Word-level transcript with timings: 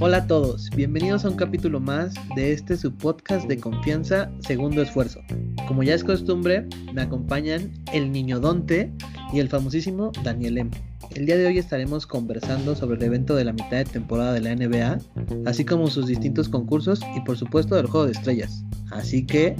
Hola 0.00 0.18
a 0.18 0.26
todos, 0.26 0.70
bienvenidos 0.70 1.24
a 1.24 1.28
un 1.28 1.36
capítulo 1.36 1.80
más 1.80 2.14
de 2.36 2.52
este 2.52 2.76
su 2.76 2.94
podcast 2.94 3.48
de 3.48 3.58
confianza 3.58 4.30
Segundo 4.40 4.80
Esfuerzo. 4.80 5.20
Como 5.66 5.82
ya 5.82 5.94
es 5.94 6.04
costumbre, 6.04 6.66
me 6.94 7.02
acompañan 7.02 7.72
el 7.92 8.12
niño 8.12 8.40
Donte 8.40 8.92
y 9.32 9.40
el 9.40 9.48
famosísimo 9.48 10.12
Daniel 10.22 10.58
M. 10.58 10.70
El 11.14 11.26
día 11.26 11.36
de 11.36 11.46
hoy 11.46 11.58
estaremos 11.58 12.06
conversando 12.06 12.76
sobre 12.76 12.96
el 12.96 13.02
evento 13.02 13.34
de 13.34 13.44
la 13.44 13.52
mitad 13.52 13.78
de 13.78 13.84
temporada 13.84 14.32
de 14.32 14.40
la 14.40 14.54
NBA, 14.54 14.98
así 15.46 15.64
como 15.64 15.88
sus 15.88 16.06
distintos 16.06 16.48
concursos 16.48 17.00
y 17.16 17.20
por 17.22 17.36
supuesto 17.36 17.74
del 17.74 17.86
juego 17.86 18.06
de 18.06 18.12
estrellas. 18.12 18.62
Así 18.90 19.26
que 19.26 19.56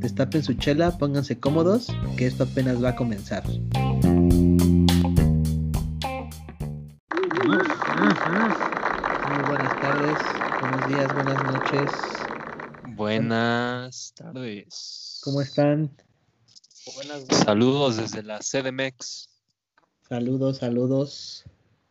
destapen 0.00 0.42
su 0.42 0.54
chela, 0.54 0.98
pónganse 0.98 1.38
cómodos, 1.38 1.86
que 2.16 2.26
esto 2.26 2.44
apenas 2.44 2.82
va 2.82 2.90
a 2.90 2.96
comenzar. 2.96 3.44
Buenas 9.46 9.78
tardes, 9.78 10.18
buenos 10.58 10.86
días, 10.86 11.12
buenas 11.12 11.40
noches. 11.42 12.26
Buenas 12.82 14.12
tardes. 14.14 15.20
¿Cómo 15.22 15.40
están? 15.40 15.90
Saludos 17.30 17.96
desde 17.96 18.22
la 18.22 18.40
CDMX. 18.40 19.28
Saludos, 20.08 20.58
saludos 20.58 21.44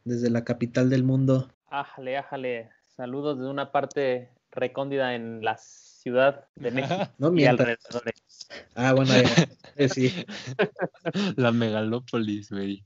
desde 0.04 0.30
la 0.30 0.44
capital 0.44 0.90
del 0.90 1.04
mundo. 1.04 1.50
Ájale, 1.68 2.18
ájale. 2.18 2.70
Saludos 2.96 3.40
de 3.40 3.48
una 3.48 3.72
parte 3.72 4.30
recóndida 4.52 5.16
en 5.16 5.44
la 5.44 5.58
ciudad 6.10 6.46
de 6.56 6.70
México 6.70 7.08
No 7.18 7.34
y 7.36 7.46
alrededores. 7.46 8.14
Ah, 8.76 8.94
bueno, 8.94 9.12
ya, 9.14 9.48
eh, 9.78 9.90
sí. 9.90 10.14
La 11.36 11.52
megalópolis, 11.52 12.52
güey. 12.52 12.84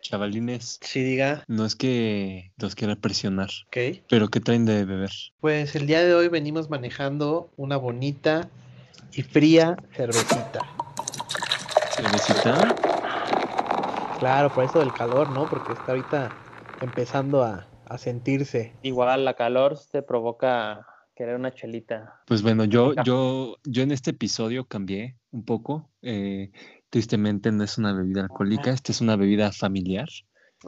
Chavalines, 0.00 0.78
Sí, 0.82 1.02
diga. 1.02 1.42
no 1.48 1.64
es 1.64 1.74
que 1.74 2.52
los 2.58 2.74
quiera 2.76 2.94
presionar, 2.94 3.48
Ok. 3.68 4.02
pero 4.08 4.28
¿qué 4.28 4.40
traen 4.40 4.66
de 4.66 4.84
beber? 4.84 5.10
Pues 5.40 5.74
el 5.74 5.86
día 5.86 6.04
de 6.04 6.14
hoy 6.14 6.28
venimos 6.28 6.70
manejando 6.70 7.50
una 7.56 7.76
bonita 7.76 8.48
y 9.14 9.22
fría 9.22 9.76
cervecita. 9.96 10.60
¿Cervecita? 11.96 12.74
Claro, 14.20 14.50
por 14.50 14.64
eso 14.64 14.78
del 14.78 14.92
calor, 14.92 15.28
¿no? 15.30 15.48
Porque 15.48 15.72
está 15.72 15.92
ahorita 15.92 16.30
empezando 16.82 17.42
a, 17.42 17.66
a 17.86 17.98
sentirse. 17.98 18.74
Igual 18.82 19.24
la 19.24 19.34
calor 19.34 19.78
te 19.90 20.02
provoca 20.02 20.86
querer 21.14 21.36
una 21.36 21.52
chelita. 21.52 22.22
Pues 22.26 22.42
bueno, 22.42 22.64
yo, 22.64 22.94
yo, 23.04 23.56
yo 23.64 23.82
en 23.82 23.92
este 23.92 24.10
episodio 24.10 24.66
cambié 24.66 25.16
un 25.30 25.44
poco. 25.44 25.90
eh, 26.02 26.50
tristemente 26.90 27.50
no 27.50 27.64
es 27.64 27.76
una 27.78 27.92
bebida 27.92 28.22
alcohólica, 28.22 28.70
esta 28.70 28.92
es 28.92 29.00
una 29.00 29.16
bebida 29.16 29.50
familiar 29.52 30.08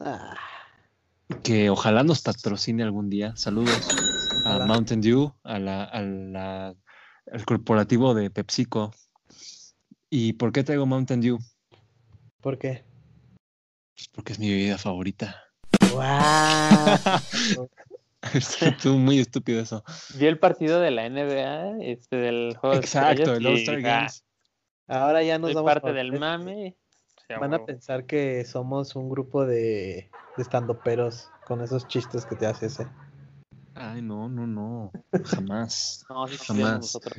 Ah, 0.01 0.35
que 1.45 1.71
ojalá 1.71 2.03
nos 2.03 2.21
patrocine 2.23 2.83
algún 2.83 3.09
día. 3.09 3.35
Saludos 3.37 3.89
a. 4.45 4.65
Mountain 4.67 5.01
Dew, 5.01 5.33
a 5.45 5.59
la, 5.59 5.85
a 5.85 6.01
la- 6.03 6.75
al 7.33 7.45
corporativo 7.45 8.15
de 8.15 8.31
PepsiCo. 8.31 8.93
¿Y 10.11 10.35
por 10.35 10.53
qué 10.53 10.63
traigo 10.65 10.87
Mountain 10.87 11.21
Dew? 11.21 11.39
¿Por 12.41 12.59
qué? 12.59 12.85
Pues 13.95 14.09
porque 14.09 14.33
es 14.35 14.39
mi 14.39 14.51
bebida 14.51 14.79
favorita. 14.79 15.43
¡Guau! 15.93 16.97
Estuvo 18.61 18.99
muy 18.99 19.19
estúpido 19.19 19.61
eso. 19.61 19.85
Vi 20.15 20.27
el 20.27 20.39
partido 20.39 20.81
de 20.81 20.91
la 20.91 21.09
NBA, 21.09 21.85
este, 21.85 22.17
del 22.17 22.57
juego 22.57 22.75
de 22.75 22.81
Exacto, 22.81 23.23
estrellas, 23.23 23.39
el 23.39 23.47
All-Star 23.47 23.77
ah, 23.77 23.81
Games. 23.81 24.25
Ahora 24.89 25.23
ya 25.23 25.39
nos 25.39 25.49
Soy 25.49 25.55
vamos 25.57 25.73
parte 25.73 25.93
del 25.93 26.19
mame. 26.19 26.77
Van 27.41 27.55
a 27.55 27.65
pensar 27.65 28.07
que 28.07 28.45
somos 28.45 28.95
un 28.95 29.09
grupo 29.09 29.45
de, 29.45 30.11
de 30.37 30.43
estandoperos 30.43 31.29
con 31.45 31.61
esos 31.61 31.89
chistes 31.89 32.25
que 32.25 32.37
te 32.37 32.47
haces, 32.47 32.81
¿eh? 32.81 32.87
Ay, 33.75 34.01
no, 34.01 34.29
no, 34.29 34.47
no. 34.47 34.93
Jamás. 35.25 36.05
No, 36.09 36.27
sí, 36.29 36.37
jamás. 36.39 36.77
nosotros. 36.79 37.19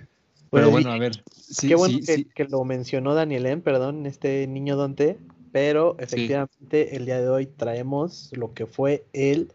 Pero 0.50 0.72
bueno, 0.72 0.92
a 0.92 0.98
ver. 0.98 1.24
Sí, 1.34 1.68
Qué 1.68 1.76
bueno 1.76 2.00
sí, 2.00 2.06
que, 2.06 2.16
sí. 2.16 2.30
que 2.34 2.46
lo 2.46 2.64
mencionó 2.64 3.14
Danielén, 3.14 3.62
perdón, 3.62 4.06
este 4.06 4.48
niño 4.48 4.76
Donte, 4.76 5.20
pero 5.52 5.98
efectivamente 6.00 6.96
el 6.96 7.06
día 7.06 7.22
de 7.22 7.30
hoy 7.30 7.46
traemos 7.48 8.32
lo 8.34 8.54
que 8.54 8.66
fue 8.66 9.06
el 9.14 9.54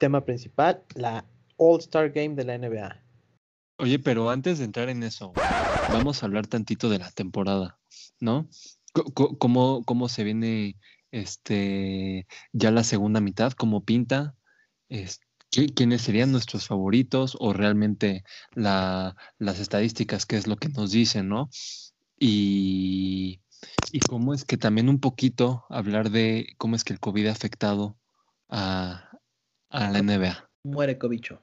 tema 0.00 0.24
principal, 0.24 0.82
la 0.94 1.26
All-Star 1.58 2.10
Game 2.10 2.34
de 2.34 2.44
la 2.44 2.54
NBA. 2.54 3.04
Oye, 3.78 3.98
pero 3.98 4.30
antes 4.30 4.58
de 4.58 4.64
entrar 4.64 4.88
en 4.88 5.02
eso, 5.02 5.34
vamos 5.86 6.22
a 6.22 6.26
hablar 6.26 6.46
tantito 6.46 6.88
de 6.88 6.98
la 6.98 7.10
temporada, 7.10 7.78
¿no? 8.18 8.48
¿Cómo, 9.38 9.84
cómo 9.84 10.08
se 10.08 10.24
viene 10.24 10.76
este 11.12 12.26
ya 12.52 12.70
la 12.70 12.82
segunda 12.82 13.20
mitad? 13.20 13.52
¿Cómo 13.52 13.84
pinta? 13.84 14.34
Es- 14.88 15.20
¿qué- 15.50 15.68
¿Quiénes 15.68 16.02
serían 16.02 16.32
nuestros 16.32 16.66
favoritos? 16.66 17.36
O 17.38 17.52
realmente 17.52 18.24
la- 18.54 19.16
las 19.38 19.60
estadísticas, 19.60 20.26
qué 20.26 20.36
es 20.36 20.46
lo 20.46 20.56
que 20.56 20.68
nos 20.70 20.90
dicen, 20.92 21.28
¿no? 21.28 21.48
Y 22.18 23.40
cómo 24.08 24.34
es 24.34 24.44
que 24.44 24.56
también 24.56 24.88
un 24.88 25.00
poquito 25.00 25.64
hablar 25.68 26.10
de 26.10 26.54
cómo 26.58 26.76
es 26.76 26.84
que 26.84 26.92
el 26.92 27.00
COVID 27.00 27.26
ha 27.26 27.32
afectado 27.32 27.96
a, 28.48 29.09
a 29.70 29.90
la 29.90 30.02
NBA. 30.02 30.50
Muere 30.64 30.98
cobicho. 30.98 31.42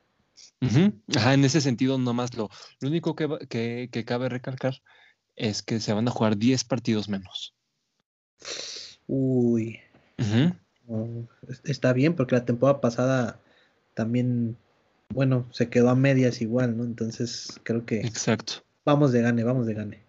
Ajá, 1.15 1.33
en 1.33 1.45
ese 1.45 1.61
sentido, 1.61 1.97
nomás 1.97 2.35
lo, 2.35 2.49
lo 2.79 2.89
único 2.89 3.15
que, 3.15 3.27
que, 3.49 3.89
que 3.91 4.05
cabe 4.05 4.29
recalcar 4.29 4.81
es 5.35 5.61
que 5.63 5.79
se 5.79 5.93
van 5.93 6.07
a 6.07 6.11
jugar 6.11 6.37
10 6.37 6.63
partidos 6.63 7.09
menos. 7.09 7.55
Uy, 9.07 9.79
está 11.63 11.93
bien 11.93 12.15
porque 12.15 12.35
la 12.35 12.45
temporada 12.45 12.81
pasada 12.81 13.39
también, 13.93 14.57
bueno, 15.09 15.47
se 15.51 15.69
quedó 15.69 15.89
a 15.89 15.95
medias 15.95 16.41
igual, 16.41 16.77
¿no? 16.77 16.83
Entonces 16.83 17.59
creo 17.63 17.85
que 17.85 18.01
Exacto. 18.01 18.65
vamos 18.83 19.11
de 19.11 19.21
gane, 19.21 19.43
vamos 19.43 19.65
de 19.65 19.73
gane. 19.73 20.03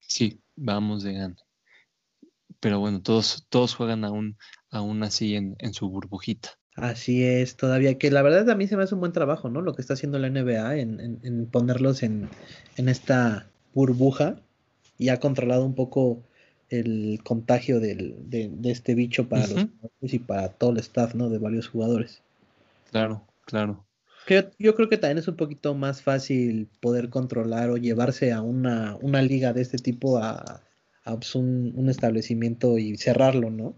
Sí, 0.00 0.40
vamos 0.56 1.02
de 1.02 1.14
gana. 1.14 1.36
Pero 2.60 2.78
bueno, 2.78 3.02
todos, 3.02 3.46
todos 3.48 3.74
juegan 3.74 4.04
aún, 4.04 4.38
aún 4.70 5.02
así 5.02 5.34
en, 5.34 5.56
en 5.58 5.74
su 5.74 5.88
burbujita. 5.88 6.50
Así 6.74 7.22
es, 7.24 7.56
todavía 7.56 7.98
que 7.98 8.10
la 8.10 8.22
verdad 8.22 8.50
a 8.50 8.56
mí 8.56 8.66
se 8.66 8.76
me 8.76 8.82
hace 8.82 8.94
un 8.94 9.00
buen 9.00 9.12
trabajo, 9.12 9.48
¿no? 9.48 9.60
Lo 9.60 9.74
que 9.74 9.80
está 9.82 9.94
haciendo 9.94 10.18
la 10.18 10.26
NBA 10.26 10.76
en, 10.76 10.98
en- 11.00 11.20
en 11.22 11.46
ponerlos 11.46 12.02
en, 12.02 12.28
en 12.76 12.88
esta 12.88 13.46
burbuja 13.74 14.40
y 14.98 15.08
ha 15.10 15.20
controlado 15.20 15.64
un 15.64 15.74
poco 15.74 16.20
el 16.70 17.20
contagio 17.22 17.78
del- 17.78 18.28
de, 18.28 18.50
de 18.52 18.70
este 18.72 18.94
bicho 18.96 19.28
para 19.28 19.46
los 19.46 19.62
Ujú. 19.62 19.68
jugadores 19.70 20.14
y 20.14 20.18
para 20.18 20.48
todo 20.48 20.70
el 20.72 20.78
staff, 20.78 21.14
¿no? 21.14 21.30
De 21.30 21.38
varios 21.38 21.68
jugadores. 21.68 22.22
Claro, 22.90 23.22
claro. 23.44 23.84
Yo, 24.28 24.40
yo 24.58 24.74
creo 24.74 24.88
que 24.88 24.96
también 24.98 25.18
es 25.18 25.28
un 25.28 25.36
poquito 25.36 25.74
más 25.74 26.02
fácil 26.02 26.68
poder 26.80 27.08
controlar 27.10 27.70
o 27.70 27.76
llevarse 27.76 28.32
a 28.32 28.40
una, 28.42 28.96
una 29.00 29.22
liga 29.22 29.52
de 29.52 29.62
este 29.62 29.78
tipo 29.78 30.18
a, 30.18 30.62
a, 31.04 31.16
pues, 31.16 31.34
un, 31.36 31.72
un 31.76 31.88
establecimiento 31.88 32.78
y 32.78 32.96
cerrarlo, 32.96 33.50
¿no? 33.50 33.76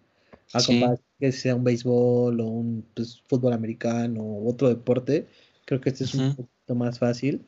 A 0.53 0.61
Sí. 0.61 0.83
que 1.19 1.33
sea 1.33 1.55
un 1.55 1.65
béisbol 1.65 2.41
o 2.41 2.47
un 2.47 2.87
pues, 2.95 3.23
fútbol 3.27 3.53
americano 3.53 4.23
o 4.23 4.49
otro 4.49 4.69
deporte, 4.69 5.27
creo 5.65 5.81
que 5.81 5.91
este 5.91 6.05
es 6.05 6.15
un 6.15 6.29
Ujú. 6.29 6.37
poquito 6.37 6.75
más 6.75 6.99
fácil. 6.99 7.47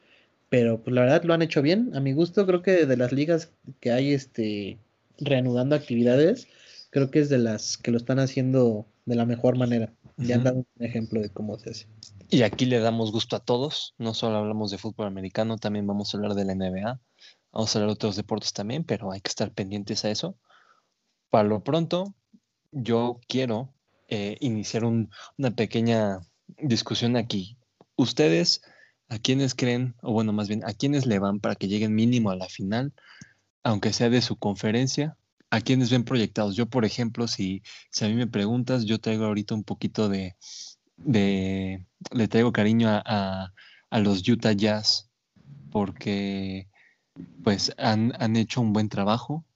Pero 0.49 0.83
pues 0.83 0.95
la 0.95 1.03
verdad 1.03 1.25
lo 1.25 1.35
han 1.35 1.43
hecho 1.43 1.61
bien. 1.63 1.95
A 1.95 2.01
mi 2.01 2.13
gusto, 2.13 2.47
creo 2.47 2.63
que 2.63 2.87
de 2.87 2.97
las 2.97 3.13
ligas 3.13 3.53
que 3.81 3.93
hay 3.93 4.13
este 4.13 4.79
reanudando 5.19 5.77
actividades, 5.77 6.49
creo 6.91 7.11
que 7.11 7.21
es 7.21 7.29
de 7.29 7.39
las 7.39 7.77
que 7.77 7.91
lo 7.91 7.99
están 7.99 8.19
haciendo 8.19 8.87
de 9.05 9.17
la 9.17 9.27
mejor 9.27 9.57
manera. 9.57 9.93
Ya 10.17 10.37
han 10.37 10.45
dado 10.45 10.59
un 10.59 10.85
ejemplo 10.85 11.21
de 11.21 11.31
cómo 11.31 11.59
se 11.59 11.71
hace. 11.71 11.87
Y 12.31 12.43
aquí 12.43 12.67
le 12.67 12.81
damos 12.81 13.13
gusto 13.13 13.37
a 13.37 13.41
todos. 13.41 13.95
No 13.99 14.15
solo 14.15 14.37
hablamos 14.39 14.71
de 14.71 14.79
fútbol 14.79 15.07
americano, 15.07 15.59
también 15.59 15.87
vamos 15.87 16.13
a 16.13 16.19
hablar 16.19 16.35
de 16.35 16.45
la 16.45 16.53
NBA. 16.55 17.01
Vamos 17.53 17.75
a 17.75 17.79
hablar 17.79 17.91
de 17.91 17.95
otros 17.95 18.17
deportes 18.17 18.53
también, 18.53 18.85
pero 18.85 19.13
hay 19.13 19.21
que 19.21 19.29
estar 19.29 19.53
pendientes 19.53 20.05
a 20.05 20.11
eso. 20.11 20.37
Para 21.31 21.49
lo 21.49 21.63
pronto, 21.63 22.15
yo 22.73 23.21
quiero 23.29 23.75
eh, 24.09 24.37
iniciar 24.41 24.85
un- 24.85 25.11
una 25.37 25.51
pequeña 25.53 26.21
discusión 26.59 27.17
aquí. 27.17 27.59
¿Ustedes 27.97 28.63
a 29.09 29.19
quiénes 29.19 29.55
creen, 29.55 29.95
o 30.03 30.13
bueno, 30.13 30.33
más 30.33 30.49
bien, 30.49 30.65
a 30.65 30.73
quiénes 30.75 31.07
le 31.07 31.19
van 31.19 31.41
para 31.41 31.55
que 31.57 31.69
lleguen 31.69 31.95
mínimo 31.95 32.31
a 32.31 32.37
la 32.37 32.49
final, 32.49 32.93
aunque 33.65 33.93
sea 33.93 34.11
de 34.11 34.23
su 34.23 34.37
conferencia? 34.39 35.17
¿A 35.51 35.61
quiénes 35.63 35.91
ven 35.91 36.05
proyectados? 36.05 36.57
Yo, 36.57 36.67
por 36.69 36.85
ejemplo, 36.85 37.29
si, 37.29 37.63
a 38.03 38.07
mí 38.09 38.15
me 38.15 38.27
preguntas, 38.27 38.85
yo 38.87 39.01
traigo 39.01 39.27
ahorita 39.27 39.55
un 39.55 39.65
poquito 39.65 40.09
de, 40.09 40.37
le 42.13 42.29
traigo 42.29 42.53
cariño 42.53 42.89
a, 42.89 43.03
a- 43.05 43.53
a 43.91 43.99
los 44.01 44.27
Utah 44.29 44.53
Jazz 44.53 45.11
porque 45.71 46.69
pues 47.45 47.75
han, 47.79 48.13
han 48.21 48.37
hecho 48.37 48.61
un 48.63 48.73
buen 48.75 48.89
trabajo, 48.91 49.47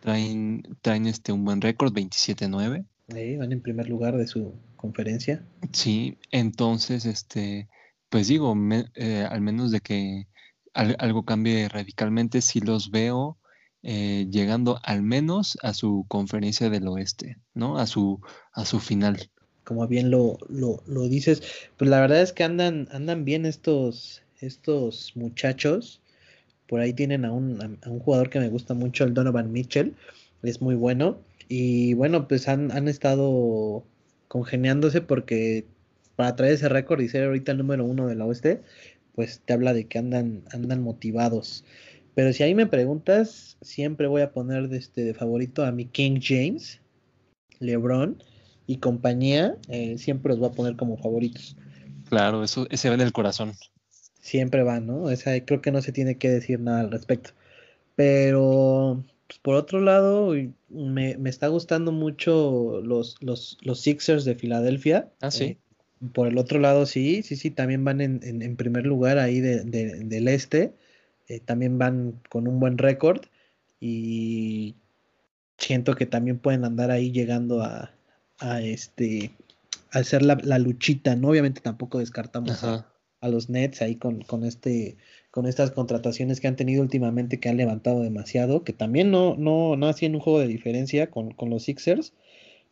traen, 0.00 0.62
traen 0.82 1.06
este 1.06 1.32
un 1.32 1.44
buen 1.44 1.60
récord, 1.60 1.92
27-9. 1.92 2.84
Eh, 3.08 3.36
van 3.38 3.52
en 3.52 3.60
primer 3.60 3.88
lugar 3.88 4.16
de 4.16 4.26
su 4.26 4.54
conferencia. 4.76 5.44
Sí, 5.72 6.18
entonces, 6.30 7.04
este, 7.06 7.68
pues 8.08 8.28
digo, 8.28 8.54
me- 8.54 8.90
eh, 8.94 9.26
al 9.28 9.40
menos 9.40 9.70
de 9.70 9.80
que 9.80 10.26
al- 10.74 10.96
algo 10.98 11.24
cambie 11.24 11.68
radicalmente, 11.68 12.40
sí 12.42 12.60
los 12.60 12.90
veo 12.90 13.38
eh, 13.82 14.26
llegando 14.30 14.80
al 14.82 15.02
menos 15.02 15.56
a 15.62 15.72
su 15.74 16.04
conferencia 16.08 16.68
del 16.70 16.88
oeste, 16.88 17.38
¿no? 17.54 17.78
A 17.78 17.86
su, 17.86 18.20
a 18.52 18.64
su 18.64 18.80
final. 18.80 19.30
como 19.64 19.86
bien 19.86 20.10
lo, 20.10 20.38
lo, 20.48 20.82
lo, 20.86 21.08
dices, 21.08 21.42
pues 21.76 21.90
la 21.90 22.00
verdad 22.00 22.22
es 22.22 22.32
que 22.32 22.42
andan, 22.44 22.88
andan 22.90 23.24
bien 23.24 23.44
estos, 23.46 24.22
estos 24.40 25.12
muchachos. 25.14 26.00
Por 26.68 26.80
ahí 26.80 26.92
tienen 26.92 27.24
a 27.24 27.32
un, 27.32 27.78
a 27.82 27.90
un 27.90 27.98
jugador 27.98 28.30
que 28.30 28.40
me 28.40 28.48
gusta 28.48 28.74
mucho, 28.74 29.04
el 29.04 29.14
Donovan 29.14 29.52
Mitchell, 29.52 29.94
es 30.42 30.60
muy 30.60 30.74
bueno. 30.74 31.18
Y 31.48 31.94
bueno, 31.94 32.28
pues 32.28 32.46
han, 32.48 32.70
han 32.72 32.88
estado 32.88 33.84
congeniándose 34.28 35.00
porque 35.00 35.64
para 36.14 36.36
traer 36.36 36.54
ese 36.54 36.68
récord 36.68 37.00
y 37.00 37.08
ser 37.08 37.24
ahorita 37.24 37.52
el 37.52 37.58
número 37.58 37.84
uno 37.84 38.06
de 38.06 38.14
la 38.14 38.26
oeste, 38.26 38.60
pues 39.14 39.40
te 39.44 39.52
habla 39.52 39.72
de 39.72 39.86
que 39.86 39.98
andan, 39.98 40.42
andan 40.52 40.82
motivados. 40.82 41.64
Pero 42.14 42.32
si 42.32 42.42
ahí 42.42 42.54
me 42.54 42.66
preguntas, 42.66 43.56
siempre 43.62 44.08
voy 44.08 44.22
a 44.22 44.32
poner 44.32 44.68
de, 44.68 44.76
este, 44.76 45.04
de 45.04 45.14
favorito 45.14 45.64
a 45.64 45.72
mi 45.72 45.86
King 45.86 46.20
James, 46.20 46.80
LeBron 47.60 48.22
y 48.66 48.78
compañía, 48.78 49.56
eh, 49.68 49.96
siempre 49.98 50.30
los 50.30 50.40
voy 50.40 50.48
a 50.48 50.52
poner 50.52 50.76
como 50.76 50.96
favoritos. 50.96 51.56
Claro, 52.08 52.42
eso 52.42 52.66
ese 52.70 52.88
va 52.88 52.96
en 52.96 53.02
el 53.02 53.12
corazón. 53.12 53.52
Siempre 54.20 54.62
va, 54.62 54.80
¿no? 54.80 55.10
Esa, 55.10 55.38
creo 55.44 55.60
que 55.60 55.70
no 55.70 55.80
se 55.82 55.92
tiene 55.92 56.16
que 56.16 56.28
decir 56.28 56.60
nada 56.60 56.80
al 56.80 56.90
respecto. 56.90 57.30
Pero 57.96 59.04
pues, 59.26 59.38
por 59.40 59.54
otro 59.54 59.80
lado, 59.80 60.34
me, 60.68 61.16
está 61.26 61.48
gustando 61.48 61.92
mucho 61.92 62.80
los, 62.82 63.16
los, 63.20 63.58
los, 63.60 63.80
Sixers 63.80 64.24
de 64.24 64.34
Filadelfia. 64.34 65.10
Ah, 65.20 65.30
sí. 65.30 65.44
Eh, 65.44 65.58
por 66.12 66.28
el 66.28 66.38
otro 66.38 66.58
lado, 66.58 66.86
sí, 66.86 67.22
sí, 67.22 67.36
sí, 67.36 67.50
también 67.50 67.84
van 67.84 68.00
en, 68.00 68.20
en, 68.22 68.56
primer 68.56 68.86
lugar 68.86 69.18
ahí 69.18 69.40
de, 69.40 69.64
del 69.64 70.28
este. 70.28 70.74
Eh, 71.28 71.40
también 71.40 71.78
van 71.78 72.20
con 72.30 72.48
un 72.48 72.58
buen 72.60 72.78
récord. 72.78 73.22
Y 73.80 74.76
siento 75.58 75.94
que 75.94 76.06
también 76.06 76.38
pueden 76.38 76.64
andar 76.64 76.90
ahí 76.90 77.12
llegando 77.12 77.62
a, 77.62 77.92
a 78.38 78.62
este 78.62 79.32
a 79.90 79.98
hacer 79.98 80.22
la, 80.22 80.38
la 80.42 80.58
luchita, 80.58 81.16
¿no? 81.16 81.28
Obviamente 81.28 81.60
tampoco 81.60 81.98
descartamos 81.98 82.62
a, 82.64 82.86
a, 83.20 83.28
los 83.28 83.48
Nets 83.50 83.82
ahí 83.82 83.96
con, 83.96 84.22
con 84.22 84.44
este 84.44 84.96
con 85.30 85.46
estas 85.46 85.70
contrataciones 85.70 86.40
que 86.40 86.48
han 86.48 86.56
tenido 86.56 86.82
últimamente 86.82 87.38
que 87.38 87.48
han 87.48 87.58
levantado 87.58 88.02
demasiado, 88.02 88.64
que 88.64 88.72
también 88.72 89.10
no, 89.10 89.36
no, 89.36 89.76
no 89.76 89.86
hacían 89.86 90.14
un 90.14 90.20
juego 90.20 90.40
de 90.40 90.46
diferencia 90.46 91.10
con, 91.10 91.34
los 91.38 91.64
Sixers, 91.64 92.14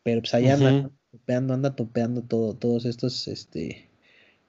pero 0.02 0.20
pues 0.22 0.34
allá 0.34 0.54
anda 0.54 0.90
topeando, 1.10 1.54
anda 1.54 1.76
topeando 1.76 2.22
todo, 2.22 2.54
todos 2.54 2.86
estos 2.86 3.28
este, 3.28 3.88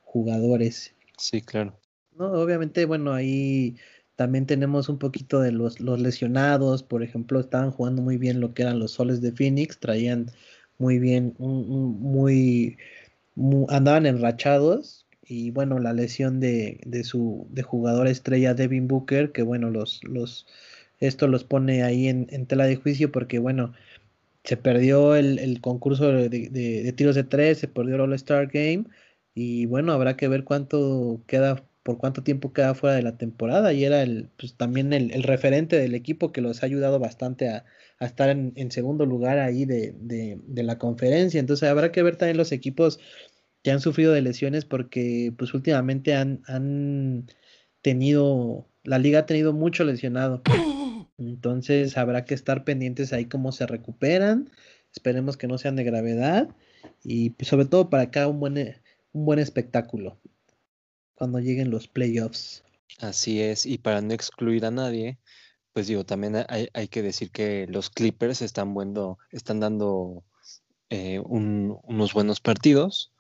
jugadores. 0.02 0.96
Sí, 1.18 1.42
claro. 1.42 1.78
No, 2.18 2.32
obviamente, 2.32 2.86
bueno, 2.86 3.14
ahí 3.14 3.76
también 4.16 4.48
tenemos 4.48 4.90
un 4.90 4.98
poquito 4.98 5.42
de 5.42 5.52
los, 5.52 5.80
los 5.80 6.00
lesionados, 6.00 6.82
por 6.82 7.04
ejemplo, 7.04 7.40
estaban 7.40 7.72
jugando 7.72 8.02
muy 8.02 8.18
bien 8.18 8.40
lo 8.40 8.54
que 8.54 8.64
eran 8.64 8.80
los 8.80 8.92
soles 8.92 9.22
de 9.22 9.32
Phoenix, 9.32 9.80
traían 9.80 10.32
muy 10.80 10.98
bien, 10.98 11.36
muy 11.38 12.78
andaban 13.70 14.06
enrachados, 14.06 15.07
y 15.28 15.52
bueno, 15.52 15.80
la 15.80 15.94
lesión 15.94 16.40
de, 16.40 16.80
de 16.86 17.04
su 17.04 17.48
de 17.50 17.62
jugador 17.62 18.08
estrella 18.08 18.54
Devin 18.54 18.88
Booker, 18.88 19.32
que 19.32 19.44
bueno, 19.44 19.70
los, 19.70 20.04
los, 20.04 20.48
esto 21.00 21.28
los 21.28 21.44
pone 21.44 21.84
ahí 21.84 22.08
en, 22.08 22.46
tela 22.48 22.66
de 22.66 22.78
juicio 22.78 23.12
porque 23.12 23.40
bueno, 23.40 23.74
se 24.44 24.58
perdió 24.58 25.16
el, 25.16 25.60
concurso 25.62 26.12
de, 26.12 26.94
tiros 26.96 27.16
de 27.16 27.24
tres, 27.26 27.60
se 27.60 27.68
perdió 27.68 27.96
el 27.96 28.02
All-Star 28.02 28.48
Game 28.48 28.86
y 29.36 29.66
bueno, 29.66 29.92
habrá 29.92 30.16
que 30.18 30.30
ver 30.30 30.46
cuánto 30.46 31.22
queda, 31.28 31.64
por 31.84 31.98
cuánto 31.98 32.24
tiempo 32.24 32.54
queda 32.54 32.74
fuera 32.74 32.96
de 32.96 33.04
la 33.04 33.18
temporada 33.18 33.74
y 33.74 33.84
era 33.84 34.02
el, 34.04 34.30
pues, 34.38 34.56
también 34.56 34.94
el, 34.94 35.24
referente 35.24 35.78
del 35.78 35.96
equipo 35.96 36.32
que 36.32 36.42
los 36.42 36.64
ha 36.64 36.68
ayudado 36.68 37.00
bastante 37.00 37.50
a, 37.50 37.66
estar 38.00 38.30
en, 38.30 38.54
en, 38.56 38.72
segundo 38.72 39.06
lugar 39.06 39.40
ahí 39.40 39.66
de, 39.66 39.94
de 39.98 40.64
la 40.64 40.78
conferencia, 40.78 41.40
entonces 41.40 41.68
habrá 41.68 41.92
que 41.92 42.04
ver 42.04 42.16
también 42.16 42.38
los 42.38 42.52
equipos 42.52 43.00
que 43.68 43.72
han 43.74 43.82
sufrido 43.82 44.14
de 44.14 44.22
lesiones 44.22 44.64
porque 44.64 45.34
pues 45.38 45.54
últimamente 45.54 46.16
han, 46.16 46.42
han 46.48 47.30
tenido, 47.82 48.66
la 48.86 48.98
liga 48.98 49.20
ha 49.20 49.26
tenido 49.26 49.52
mucho 49.52 49.84
lesionado. 49.84 50.42
Entonces 51.18 51.98
habrá 51.98 52.24
que 52.24 52.34
estar 52.34 52.64
pendientes 52.64 53.12
ahí 53.12 53.26
cómo 53.26 53.52
se 53.52 53.68
recuperan. 53.68 54.50
Esperemos 54.96 55.36
que 55.36 55.48
no 55.48 55.58
sean 55.58 55.76
de 55.76 55.84
gravedad. 55.84 56.48
Y 57.04 57.32
pues, 57.32 57.50
sobre 57.50 57.66
todo 57.66 57.90
para 57.90 58.04
acá 58.04 58.30
un 58.30 58.40
buen, 58.40 58.58
un 59.12 59.26
buen 59.26 59.40
espectáculo 59.40 60.18
cuando 61.16 61.40
lleguen 61.40 61.70
los 61.70 61.90
playoffs. 61.90 62.64
Así 63.00 63.42
es, 63.42 63.66
y 63.66 63.80
para 63.80 64.00
no 64.00 64.14
excluir 64.14 64.66
a 64.66 64.72
nadie, 64.72 65.20
pues 65.74 65.88
digo, 65.88 66.06
también 66.06 66.38
hay, 66.48 66.70
hay 66.72 66.88
que 66.88 67.02
decir 67.02 67.32
que 67.32 67.68
los 67.68 67.90
Clippers 67.90 68.42
están, 68.42 68.74
bueno, 68.74 69.18
están 69.30 69.60
dando 69.60 70.24
eh, 70.90 71.20
unos 71.20 72.14
buenos 72.14 72.40
partidos 72.40 73.12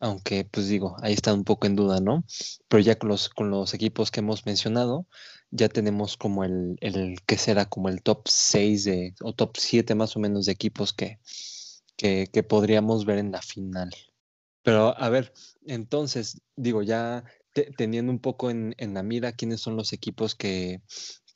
aunque 0.00 0.44
pues 0.44 0.66
digo, 0.68 0.96
ahí 1.02 1.12
está 1.12 1.32
un 1.32 1.44
poco 1.44 1.66
en 1.66 1.76
duda, 1.76 2.00
¿no? 2.00 2.24
Pero 2.68 2.82
ya 2.82 2.96
con 2.96 3.10
los, 3.10 3.28
con 3.28 3.50
los 3.50 3.74
equipos 3.74 4.10
que 4.10 4.20
hemos 4.20 4.46
mencionado, 4.46 5.06
ya 5.50 5.68
tenemos 5.68 6.16
como 6.16 6.42
el, 6.44 6.76
el 6.80 7.20
que 7.26 7.36
será 7.36 7.66
como 7.66 7.88
el 7.88 8.02
top 8.02 8.26
6 8.26 8.84
de, 8.84 9.14
o 9.22 9.34
top 9.34 9.56
7 9.58 9.94
más 9.94 10.16
o 10.16 10.20
menos 10.20 10.46
de 10.46 10.52
equipos 10.52 10.92
que, 10.94 11.18
que, 11.96 12.42
podríamos 12.42 13.04
ver 13.04 13.18
en 13.18 13.30
la 13.30 13.42
final. 13.42 13.90
Pero 14.62 14.98
a 14.98 15.08
ver, 15.10 15.32
entonces, 15.66 16.40
digo, 16.56 16.82
ya 16.82 17.24
teniendo 17.76 18.10
un 18.10 18.20
poco 18.20 18.50
en, 18.50 18.74
la 18.78 19.02
mira 19.02 19.32
quiénes 19.32 19.60
son 19.60 19.76
los 19.76 19.92
equipos 19.92 20.34
que, 20.34 20.80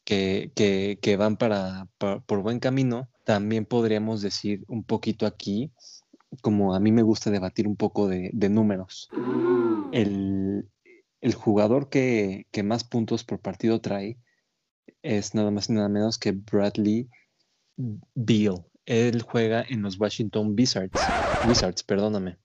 que, 0.05 0.52
que, 0.55 1.17
van 1.17 1.37
para, 1.37 1.88
por 1.99 2.43
buen 2.43 2.60
camino, 2.60 3.10
también 3.25 3.67
podríamos 3.67 4.22
decir 4.22 4.64
un 4.69 4.84
poquito 4.84 5.26
aquí 5.26 5.72
como 6.42 6.75
a 6.75 6.81
mí 6.81 6.92
me 6.92 7.02
gusta 7.02 7.31
debatir 7.31 7.66
un 7.66 7.76
poco 7.76 8.08
de, 8.08 8.31
números. 8.48 9.08
El, 9.92 10.69
jugador 11.34 11.88
que, 11.88 12.46
más 12.64 12.84
puntos 12.84 13.25
por 13.25 13.40
partido 13.40 13.81
trae 13.81 14.19
es 15.02 15.34
nada 15.34 15.50
más 15.50 15.69
y 15.69 15.72
nada 15.72 15.88
menos 15.88 16.19
que 16.19 16.32
Bradley 16.32 17.08
Beal. 17.76 18.64
Él 18.86 19.22
juega 19.22 19.64
en 19.66 19.82
los 19.82 19.98
Washington 19.98 20.54
Wizards. 20.56 21.00
Wizards, 21.48 21.82
perdóname. 21.82 22.38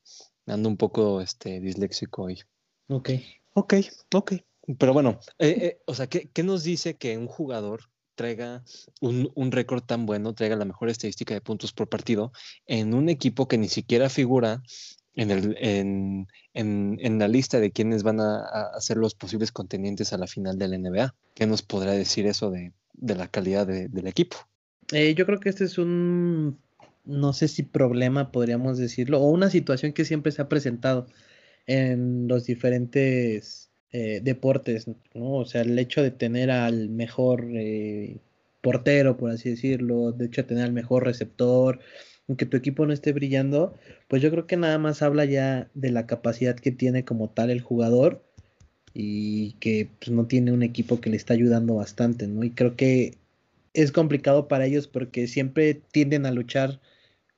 Ando 0.46 0.70
un 0.70 0.78
poco 0.78 1.22
este, 1.22 1.60
disléxico 1.60 2.24
hoy. 2.24 2.40
Ok. 2.88 3.10
Ok, 3.54 3.74
ok. 4.14 4.34
Pero 4.78 4.94
bueno, 4.94 5.20
eh, 5.40 5.58
eh, 5.62 5.82
o 5.86 5.94
sea, 5.94 6.08
¿qué, 6.08 6.30
¿qué, 6.32 6.44
nos 6.44 6.64
dice 6.64 6.96
que 6.96 7.18
un 7.18 7.28
jugador 7.28 7.90
traiga 8.20 8.66
un, 9.00 9.32
un 9.34 9.52
récord 9.54 9.82
tan 9.82 10.06
bueno, 10.06 10.34
traiga 10.34 10.58
la 10.58 10.66
mejor 10.66 10.90
estadística 10.90 11.34
de 11.34 11.40
puntos 11.40 11.72
por 11.72 11.88
partido 11.88 12.34
en 12.68 12.94
un 12.94 13.08
equipo 13.08 13.48
que 13.48 13.58
ni 13.58 13.70
siquiera 13.70 14.10
figura 14.10 14.62
en, 15.16 15.32
el, 15.32 15.56
en, 15.58 16.28
en, 16.54 17.18
la 17.18 17.30
lista 17.30 17.62
de 17.62 17.72
quienes 17.72 18.04
van 18.04 18.20
a, 18.20 18.42
a, 18.42 18.82
ser 18.82 18.98
los 18.98 19.16
posibles 19.16 19.54
contendientes 19.54 20.12
a 20.12 20.18
la 20.18 20.28
final 20.28 20.58
de 20.58 20.68
la 20.68 20.78
NBA. 20.78 21.16
¿Qué 21.34 21.48
nos 21.48 21.62
podrá 21.62 21.94
decir 21.94 22.28
eso 22.28 22.52
de, 22.52 22.74
de 22.94 23.16
la 23.16 23.30
calidad 23.30 23.66
del 23.66 24.08
equipo? 24.08 24.36
Eh, 24.92 25.16
yo 25.16 25.26
creo 25.26 25.40
que 25.40 25.48
este 25.48 25.64
es 25.64 25.78
un, 25.78 26.60
no 27.06 27.32
sé 27.32 27.48
si 27.48 27.64
problema, 27.64 28.34
podríamos 28.34 28.78
decirlo, 28.78 29.22
o 29.22 29.30
una 29.30 29.50
situación 29.50 29.94
que 29.94 30.04
siempre 30.04 30.34
se 30.34 30.42
ha 30.42 30.50
presentado 30.50 31.08
en 31.68 32.28
los 32.28 32.44
diferentes 32.44 33.69
eh, 33.92 34.22
deportes, 34.24 34.88
¿no? 35.16 35.34
O 35.34 35.46
sea, 35.46 35.62
el 35.62 35.78
hecho 35.80 36.04
de 36.04 36.12
tener 36.12 36.52
al 36.52 36.90
mejor 36.90 37.48
eh, 37.56 38.18
portero, 38.62 39.18
por 39.18 39.32
así 39.32 39.50
decirlo, 39.50 40.12
de 40.12 40.26
hecho 40.26 40.44
de 40.44 40.48
tener 40.48 40.66
al 40.66 40.74
mejor 40.74 41.06
receptor, 41.06 41.80
aunque 42.28 42.46
tu 42.46 42.58
equipo 42.58 42.86
no 42.86 42.94
esté 42.94 43.14
brillando, 43.14 43.76
pues 44.08 44.22
yo 44.22 44.30
creo 44.30 44.46
que 44.46 44.58
nada 44.58 44.78
más 44.78 45.02
habla 45.02 45.26
ya 45.26 45.70
de 45.74 45.92
la 45.92 46.06
capacidad 46.06 46.56
que 46.56 46.72
tiene 46.72 47.04
como 47.04 47.30
tal 47.32 47.50
el 47.50 47.62
jugador 47.62 48.24
y 48.94 49.54
que 49.54 49.90
pues, 50.00 50.12
no 50.12 50.28
tiene 50.28 50.52
un 50.52 50.62
equipo 50.64 51.02
que 51.02 51.10
le 51.10 51.18
está 51.18 51.34
ayudando 51.34 51.76
bastante, 51.76 52.28
¿no? 52.28 52.44
Y 52.44 52.52
creo 52.52 52.76
que 52.76 53.18
es 53.74 53.92
complicado 53.92 54.48
para 54.48 54.66
ellos 54.68 54.88
porque 54.88 55.28
siempre 55.28 55.74
tienden 55.74 56.26
a 56.28 56.32
luchar 56.32 56.80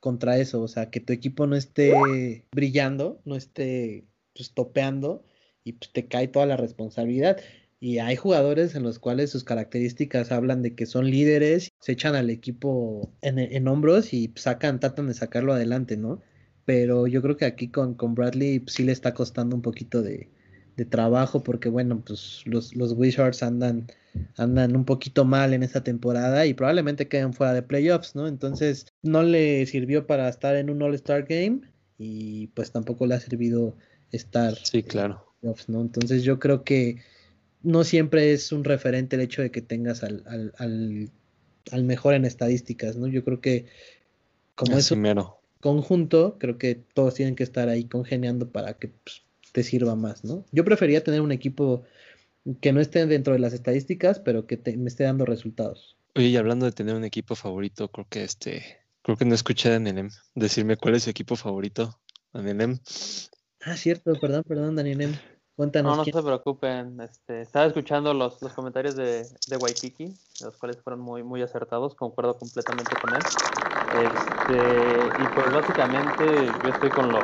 contra 0.01 0.37
eso, 0.37 0.61
o 0.61 0.67
sea, 0.67 0.89
que 0.89 0.99
tu 0.99 1.13
equipo 1.13 1.47
no 1.47 1.55
esté 1.55 2.43
brillando, 2.51 3.21
no 3.23 3.35
esté 3.35 4.05
pues, 4.33 4.51
topeando 4.51 5.23
y 5.63 5.73
pues, 5.73 5.91
te 5.91 6.07
cae 6.07 6.27
toda 6.27 6.45
la 6.45 6.57
responsabilidad. 6.57 7.37
Y 7.79 7.97
hay 7.97 8.15
jugadores 8.15 8.75
en 8.75 8.83
los 8.83 8.99
cuales 8.99 9.31
sus 9.31 9.43
características 9.43 10.31
hablan 10.31 10.61
de 10.61 10.75
que 10.75 10.85
son 10.85 11.09
líderes, 11.09 11.71
se 11.79 11.93
echan 11.93 12.13
al 12.13 12.29
equipo 12.29 13.11
en, 13.21 13.67
hombros 13.67 14.13
y 14.13 14.31
sacan, 14.35 14.79
tratan 14.79 15.07
de 15.07 15.15
sacarlo 15.15 15.53
adelante, 15.53 15.97
¿no? 15.97 16.21
Pero 16.65 17.07
yo 17.07 17.23
creo 17.23 17.37
que 17.37 17.45
aquí 17.45 17.69
con, 17.69 17.95
con 17.95 18.13
Bradley 18.13 18.59
pues, 18.59 18.75
sí 18.75 18.83
le 18.83 18.91
está 18.91 19.15
costando 19.15 19.55
un 19.55 19.63
poquito 19.63 20.03
de, 20.03 20.29
trabajo 20.89 21.43
porque 21.43 21.69
bueno, 21.69 22.01
pues 22.03 22.41
los, 22.45 22.75
los 22.75 22.93
Wizards 22.93 23.43
andan, 23.43 23.85
andan 24.35 24.75
un 24.75 24.83
poquito 24.83 25.25
mal 25.25 25.53
en 25.53 25.61
esta 25.61 25.83
temporada 25.83 26.47
y 26.47 26.55
probablemente 26.55 27.07
queden 27.07 27.33
fuera 27.33 27.53
de 27.53 27.61
playoffs, 27.61 28.15
¿no? 28.15 28.27
Entonces 28.27 28.87
no 29.03 29.21
le 29.21 29.63
sirvió 29.67 30.07
para 30.07 30.27
estar 30.27 30.55
en 30.55 30.71
un 30.71 30.81
All-Star 30.81 31.25
Game 31.27 31.61
y 31.99 32.47
pues 32.47 32.71
tampoco 32.71 33.05
le 33.05 33.13
ha 33.13 33.19
servido 33.19 33.75
estar. 34.11 34.55
Sí, 34.55 34.81
claro. 34.81 35.30
¿No? 35.41 35.81
Entonces 35.81 36.23
yo 36.23 36.39
creo 36.39 36.63
que 36.63 36.97
no 37.63 37.83
siempre 37.83 38.33
es 38.33 38.51
un 38.51 38.63
referente 38.63 39.15
el 39.15 39.21
hecho 39.21 39.41
de 39.41 39.51
que 39.51 39.61
tengas 39.61 40.03
al, 40.03 40.23
al, 40.57 41.11
al, 41.71 41.83
mejor 41.83 42.13
en 42.13 42.25
estadísticas, 42.25 42.95
¿no? 42.95 43.07
Yo 43.07 43.23
creo 43.23 43.41
que 43.41 43.65
como 44.55 44.77
es, 44.77 44.91
un, 44.91 45.03
conjunto, 45.59 46.37
creo 46.39 46.57
que 46.57 46.75
todos 46.75 47.15
tienen 47.15 47.35
que 47.35 47.43
estar 47.43 47.69
ahí 47.69 47.85
congeniando 47.85 48.49
para 48.49 48.73
que 48.73 48.89
pues, 48.89 49.23
te 49.51 49.63
sirva 49.63 49.95
más, 49.95 50.23
¿no? 50.23 50.45
Yo 50.51 50.65
prefería 50.65 51.03
tener 51.03 51.21
un 51.21 51.31
equipo 51.31 51.83
que 52.59 52.73
no 52.73 52.81
esté 52.81 53.05
dentro 53.05 53.33
de 53.33 53.39
las 53.39 53.53
estadísticas, 53.53 54.19
pero 54.19 54.47
que 54.47 54.59
me 54.77 54.87
esté 54.87 55.03
dando 55.03 55.25
resultados. 55.25 55.97
Oye, 56.15 56.27
y 56.27 56.37
hablando 56.37 56.65
de 56.65 56.71
tener 56.71 56.95
un 56.95 57.05
equipo 57.05 57.35
favorito, 57.35 57.89
creo 57.89 58.07
que 58.09 58.23
este, 58.23 58.79
creo 59.01 59.17
que 59.17 59.25
no 59.25 59.35
escuché 59.35 59.69
a 59.69 59.73
Danielem 59.73 60.09
decirme 60.35 60.77
cuál 60.77 60.95
es 60.95 61.03
su 61.03 61.09
equipo 61.09 61.35
favorito, 61.35 61.99
Danielem. 62.33 62.79
Ah, 63.61 63.77
cierto, 63.77 64.13
perdón, 64.19 64.43
perdón, 64.47 64.75
Danielem. 64.75 65.13
Cuéntanos. 65.61 65.91
No, 65.95 65.97
no 65.97 66.03
se 66.03 66.23
preocupen. 66.23 66.99
Este, 67.01 67.41
estaba 67.41 67.67
escuchando 67.67 68.15
los, 68.15 68.41
los 68.41 68.51
comentarios 68.51 68.95
de, 68.95 69.27
de 69.47 69.57
Waikiki, 69.57 70.11
los 70.41 70.57
cuales 70.57 70.81
fueron 70.81 71.01
muy, 71.01 71.21
muy 71.21 71.43
acertados, 71.43 71.93
concuerdo 71.93 72.35
completamente 72.35 72.95
con 72.99 73.13
él. 73.13 73.21
Este, 73.93 75.23
y 75.23 75.27
pues 75.35 75.53
básicamente 75.53 76.47
yo 76.63 76.69
estoy 76.71 76.89
con 76.89 77.11
los 77.11 77.23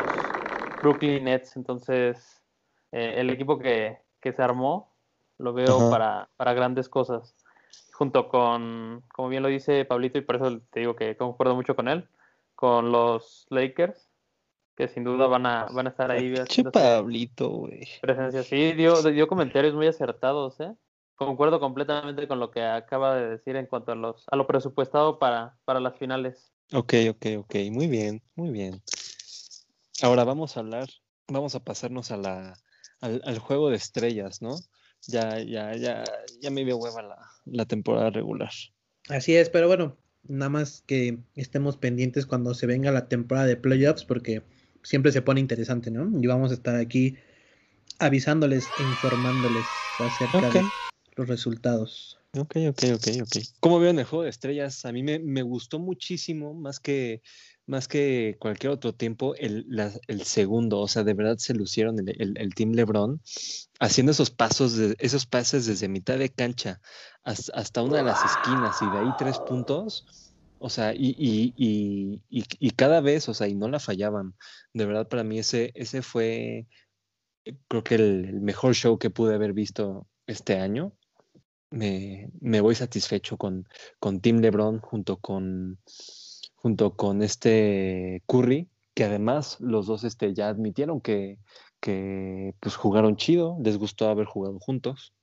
Brooklyn 0.83 1.23
Nets, 1.23 1.57
entonces 1.57 2.43
eh, 2.91 3.15
el 3.17 3.31
equipo 3.31 3.57
que, 3.57 3.97
que, 4.21 4.31
se 4.31 4.43
armó 4.43 4.93
lo 5.39 5.53
veo 5.53 5.89
para, 5.89 6.29
para, 6.37 6.53
grandes 6.53 6.89
cosas. 6.89 7.33
Junto 7.93 8.29
con, 8.29 9.01
como 9.15 9.29
bien 9.29 9.41
lo 9.41 9.49
dice 9.49 9.83
Pablito, 9.83 10.19
y 10.19 10.21
por 10.21 10.35
eso 10.35 10.59
te 10.69 10.81
digo 10.81 10.95
que 10.95 11.17
concuerdo 11.17 11.55
mucho 11.55 11.75
con 11.75 11.87
él, 11.87 12.07
con 12.53 12.91
los 12.91 13.47
Lakers, 13.49 14.06
que 14.77 14.87
sin 14.87 15.03
duda 15.03 15.25
van 15.25 15.47
a, 15.47 15.65
van 15.65 15.87
a 15.87 15.89
estar 15.89 16.11
ahí. 16.11 16.35
Che 16.47 16.63
Pablito, 16.63 17.49
güey. 17.49 17.87
Presencia, 17.99 18.43
sí, 18.43 18.73
dio, 18.73 19.01
dio 19.01 19.27
comentarios 19.27 19.73
muy 19.73 19.87
acertados, 19.87 20.59
¿eh? 20.59 20.71
Concuerdo 21.15 21.59
completamente 21.59 22.27
con 22.27 22.39
lo 22.39 22.51
que 22.51 22.61
acaba 22.61 23.15
de 23.15 23.27
decir 23.27 23.55
en 23.55 23.65
cuanto 23.65 23.91
a, 23.91 23.95
los, 23.95 24.23
a 24.29 24.35
lo 24.35 24.45
presupuestado 24.45 25.17
para, 25.17 25.57
para 25.65 25.79
las 25.79 25.97
finales. 25.97 26.53
Ok, 26.71 26.93
ok, 27.09 27.25
ok, 27.39 27.55
muy 27.71 27.87
bien, 27.87 28.21
muy 28.35 28.51
bien. 28.51 28.83
Ahora 30.03 30.23
vamos 30.23 30.55
a 30.55 30.59
hablar, 30.59 30.87
vamos 31.27 31.55
a 31.55 31.63
pasarnos 31.63 32.11
a 32.11 32.17
la, 32.17 32.53
al, 33.01 33.39
juego 33.39 33.71
de 33.71 33.77
estrellas, 33.77 34.43
¿no? 34.43 34.57
Ya, 35.07 35.39
ya, 35.39 35.75
ya, 35.75 36.03
ya 36.39 36.51
me 36.51 36.63
dio 36.63 36.77
hueva 36.77 37.01
la, 37.01 37.17
la 37.45 37.65
temporada 37.65 38.11
regular. 38.11 38.51
Así 39.09 39.35
es, 39.35 39.49
pero 39.49 39.67
bueno, 39.67 39.97
nada 40.27 40.49
más 40.49 40.83
que 40.85 41.17
estemos 41.33 41.77
pendientes 41.77 42.27
cuando 42.27 42.53
se 42.53 42.67
venga 42.67 42.91
la 42.91 43.07
temporada 43.07 43.47
de 43.47 43.57
playoffs, 43.57 44.05
porque 44.05 44.43
siempre 44.83 45.11
se 45.11 45.21
pone 45.21 45.39
interesante, 45.39 45.91
¿no? 45.91 46.19
Y 46.19 46.27
vamos 46.27 46.51
a 46.51 46.55
estar 46.55 46.75
aquí 46.75 47.17
avisándoles 47.99 48.73
e 48.75 48.83
informándoles 48.83 49.95
acerca 49.99 50.49
de 50.49 50.71
los 51.15 51.27
resultados. 51.27 52.19
Ok, 52.33 52.55
ok, 52.69 52.83
ok, 52.95 53.07
ok. 53.21 53.37
¿Cómo 53.59 53.79
veo 53.79 53.89
en 53.89 53.99
el 53.99 54.05
juego 54.05 54.23
de 54.23 54.29
estrellas? 54.29 54.85
A 54.85 54.91
mí 54.91 55.01
me, 55.01 55.19
me 55.19 55.41
gustó 55.41 55.79
muchísimo, 55.79 56.53
más 56.53 56.79
que, 56.79 57.21
más 57.65 57.87
que 57.87 58.35
cualquier 58.39 58.71
otro 58.73 58.93
tiempo, 58.93 59.33
el, 59.35 59.65
el 60.07 60.21
segundo. 60.23 60.79
O 60.79 60.87
sea, 60.87 61.03
de 61.03 61.13
verdad 61.13 61.37
se 61.37 61.53
lucieron 61.53 61.97
el, 61.99 62.37
el, 62.37 62.53
Team 62.53 62.73
LeBron 62.73 63.21
haciendo 63.79 64.11
esos 64.11 64.29
pasos, 64.29 64.75
de, 64.75 64.95
esos 64.99 65.25
pases 65.25 65.65
desde 65.65 65.87
mitad 65.87 66.19
de 66.19 66.29
cancha 66.29 66.81
hasta, 67.23 67.53
hasta 67.53 67.81
una 67.81 67.97
de 67.97 68.03
las 68.03 68.23
esquinas 68.23 68.81
y 68.81 68.89
de 68.89 68.97
ahí 68.99 69.09
tres 69.17 69.39
puntos 69.39 70.05
o 70.59 70.69
sea, 70.69 70.93
y, 70.93 71.15
y, 71.17 71.53
y, 71.57 72.21
y, 72.59 72.71
cada 72.71 73.01
vez, 73.01 73.29
o 73.29 73.33
sea, 73.33 73.47
y 73.47 73.55
no 73.55 73.67
la 73.67 73.79
fallaban. 73.79 74.35
De 74.73 74.85
verdad, 74.85 75.07
para 75.07 75.23
mí 75.23 75.39
ese, 75.39 75.71
ese 75.75 76.01
fue, 76.01 76.67
eh, 77.45 77.57
creo 77.67 77.83
que 77.83 77.95
el, 77.95 78.41
mejor 78.41 78.75
show 78.75 78.97
que 78.97 79.09
pude 79.09 79.35
haber 79.35 79.53
visto 79.53 80.07
este 80.27 80.59
año. 80.59 80.93
Me, 81.69 82.29
me 82.39 82.61
voy 82.61 82.75
satisfecho 82.75 83.37
con, 83.37 83.67
con 83.99 84.21
Tim 84.21 84.39
LeBron 84.39 84.79
junto 84.79 85.17
con, 85.17 85.79
junto 86.55 86.95
con 86.95 87.21
este 87.21 88.23
Curry, 88.25 88.69
que 88.93 89.03
además 89.03 89.57
los 89.59 89.85
dos 89.85 90.03
este, 90.03 90.33
ya 90.33 90.47
admitieron 90.49 91.01
que, 91.01 91.39
que 91.81 92.55
pues, 92.59 92.75
jugaron 92.75 93.17
chido, 93.17 93.57
les 93.61 93.77
gustó 93.77 94.09
haber 94.09 94.25
jugado 94.25 94.59
juntos 94.59 95.13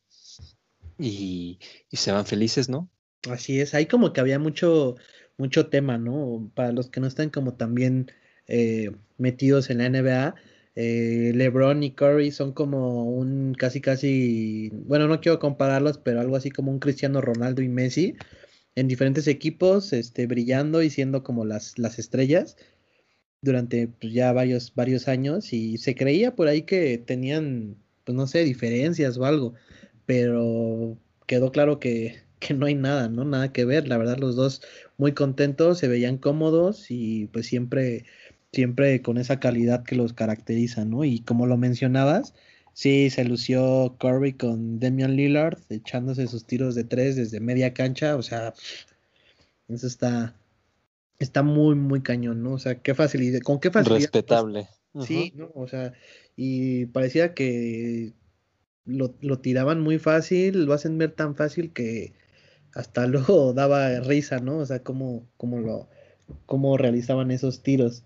y, 0.98 1.58
y 1.90 1.96
se 1.96 2.12
van 2.12 2.26
felices, 2.26 2.68
¿no? 2.68 2.88
Así 3.30 3.60
es, 3.60 3.74
hay 3.74 3.86
como 3.86 4.12
que 4.12 4.20
había 4.20 4.38
mucho, 4.38 4.96
mucho 5.38 5.68
tema, 5.68 5.98
¿no? 5.98 6.50
Para 6.54 6.72
los 6.72 6.90
que 6.90 7.00
no 7.00 7.06
están 7.06 7.30
como 7.30 7.54
también 7.54 8.10
eh, 8.46 8.90
metidos 9.18 9.70
en 9.70 9.78
la 9.78 9.88
NBA, 9.88 10.34
eh, 10.76 11.32
LeBron 11.34 11.82
y 11.82 11.92
Curry 11.92 12.30
son 12.32 12.52
como 12.52 13.04
un 13.04 13.54
casi 13.54 13.80
casi, 13.80 14.70
bueno, 14.86 15.06
no 15.08 15.20
quiero 15.20 15.38
compararlos, 15.38 15.98
pero 15.98 16.20
algo 16.20 16.36
así 16.36 16.50
como 16.50 16.72
un 16.72 16.80
Cristiano 16.80 17.20
Ronaldo 17.20 17.62
y 17.62 17.68
Messi 17.68 18.16
en 18.74 18.88
diferentes 18.88 19.28
equipos, 19.28 19.92
este, 19.92 20.26
brillando 20.26 20.82
y 20.82 20.90
siendo 20.90 21.22
como 21.22 21.44
las, 21.44 21.78
las 21.78 21.98
estrellas 21.98 22.56
durante 23.42 23.88
pues, 23.88 24.12
ya 24.12 24.32
varios, 24.32 24.74
varios 24.74 25.08
años 25.08 25.52
y 25.52 25.78
se 25.78 25.94
creía 25.94 26.34
por 26.34 26.48
ahí 26.48 26.62
que 26.62 26.98
tenían, 26.98 27.76
pues 28.04 28.16
no 28.16 28.26
sé, 28.26 28.44
diferencias 28.44 29.18
o 29.18 29.24
algo, 29.26 29.54
pero 30.06 30.98
quedó 31.26 31.52
claro 31.52 31.78
que 31.78 32.23
que 32.46 32.54
no 32.54 32.66
hay 32.66 32.74
nada, 32.74 33.08
¿no? 33.08 33.24
Nada 33.24 33.52
que 33.52 33.64
ver. 33.64 33.88
La 33.88 33.96
verdad, 33.96 34.18
los 34.18 34.36
dos 34.36 34.62
muy 34.98 35.12
contentos, 35.12 35.78
se 35.78 35.88
veían 35.88 36.18
cómodos 36.18 36.90
y 36.90 37.26
pues 37.28 37.46
siempre, 37.46 38.04
siempre 38.52 39.00
con 39.02 39.18
esa 39.18 39.40
calidad 39.40 39.84
que 39.84 39.96
los 39.96 40.12
caracteriza, 40.12 40.84
¿no? 40.84 41.04
Y 41.04 41.20
como 41.20 41.46
lo 41.46 41.56
mencionabas, 41.56 42.34
sí, 42.74 43.08
se 43.10 43.24
lució 43.24 43.96
Curry 43.98 44.34
con 44.34 44.78
Damian 44.78 45.16
Lillard, 45.16 45.58
echándose 45.70 46.26
sus 46.26 46.44
tiros 46.44 46.74
de 46.74 46.84
tres 46.84 47.16
desde 47.16 47.40
media 47.40 47.72
cancha, 47.72 48.16
o 48.16 48.22
sea, 48.22 48.52
eso 49.68 49.86
está, 49.86 50.34
está 51.18 51.42
muy, 51.42 51.74
muy 51.74 52.02
cañón, 52.02 52.42
¿no? 52.42 52.52
O 52.52 52.58
sea, 52.58 52.74
qué 52.76 52.94
facilidad, 52.94 53.40
con 53.40 53.58
qué 53.58 53.70
facilidad. 53.70 54.00
Respetable. 54.00 54.68
Sí, 55.00 55.32
¿no? 55.34 55.50
O 55.54 55.66
sea, 55.66 55.92
y 56.36 56.86
parecía 56.86 57.34
que 57.34 58.12
lo, 58.84 59.14
lo, 59.20 59.40
tiraban 59.40 59.80
muy 59.80 59.98
fácil, 59.98 60.66
lo 60.66 60.72
hacen 60.72 60.98
ver 60.98 61.12
tan 61.12 61.34
fácil 61.34 61.72
que 61.72 62.12
hasta 62.74 63.06
luego 63.06 63.52
daba 63.52 64.00
risa, 64.00 64.38
¿no? 64.38 64.58
O 64.58 64.66
sea, 64.66 64.82
cómo, 64.82 65.26
cómo 65.36 65.58
lo, 65.58 65.88
cómo 66.46 66.76
realizaban 66.76 67.30
esos 67.30 67.62
tiros. 67.62 68.04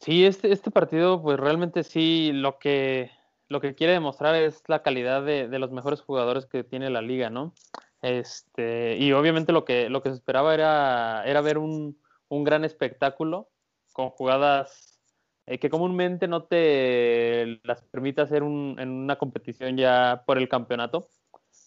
Sí, 0.00 0.24
este, 0.24 0.52
este 0.52 0.70
partido, 0.70 1.22
pues 1.22 1.38
realmente 1.38 1.84
sí, 1.84 2.30
lo 2.32 2.58
que, 2.58 3.10
lo 3.48 3.60
que 3.60 3.74
quiere 3.74 3.92
demostrar 3.92 4.34
es 4.34 4.62
la 4.66 4.82
calidad 4.82 5.24
de, 5.24 5.48
de 5.48 5.58
los 5.58 5.70
mejores 5.70 6.00
jugadores 6.00 6.46
que 6.46 6.64
tiene 6.64 6.88
la 6.88 7.02
liga, 7.02 7.28
¿no? 7.28 7.54
Este, 8.02 8.96
y 8.96 9.12
obviamente 9.12 9.52
lo 9.52 9.64
que, 9.64 9.90
lo 9.90 10.02
que 10.02 10.08
se 10.08 10.16
esperaba 10.16 10.54
era, 10.54 11.22
era 11.26 11.42
ver 11.42 11.58
un, 11.58 11.98
un 12.28 12.44
gran 12.44 12.64
espectáculo 12.64 13.50
con 13.92 14.08
jugadas 14.10 14.98
eh, 15.46 15.58
que 15.58 15.68
comúnmente 15.68 16.28
no 16.28 16.44
te 16.44 17.60
las 17.64 17.82
permite 17.82 18.22
hacer 18.22 18.42
un, 18.42 18.76
en 18.78 18.88
una 18.88 19.16
competición 19.16 19.76
ya 19.76 20.22
por 20.26 20.38
el 20.38 20.48
campeonato. 20.48 21.08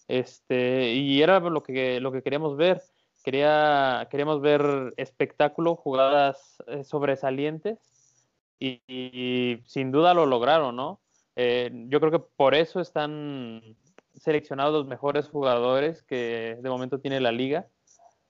Este, 0.07 0.93
y 0.93 1.21
era 1.21 1.39
lo 1.39 1.63
que, 1.63 1.99
lo 1.99 2.11
que 2.11 2.21
queríamos 2.21 2.57
ver. 2.57 2.81
Quería, 3.23 4.07
queríamos 4.11 4.41
ver 4.41 4.93
espectáculo, 4.97 5.75
jugadas 5.75 6.61
eh, 6.67 6.83
sobresalientes 6.83 7.79
y, 8.59 9.59
sin 9.65 9.91
duda 9.91 10.13
lo 10.13 10.25
lograron, 10.25 10.75
¿no? 10.75 11.01
Eh, 11.35 11.71
yo 11.87 11.99
creo 11.99 12.11
que 12.11 12.19
por 12.19 12.53
eso 12.53 12.79
están 12.79 13.75
seleccionados 14.15 14.73
los 14.73 14.87
mejores 14.87 15.27
jugadores 15.27 16.03
que 16.03 16.57
de 16.61 16.69
momento 16.69 16.99
tiene 16.99 17.19
la 17.19 17.31
liga. 17.31 17.67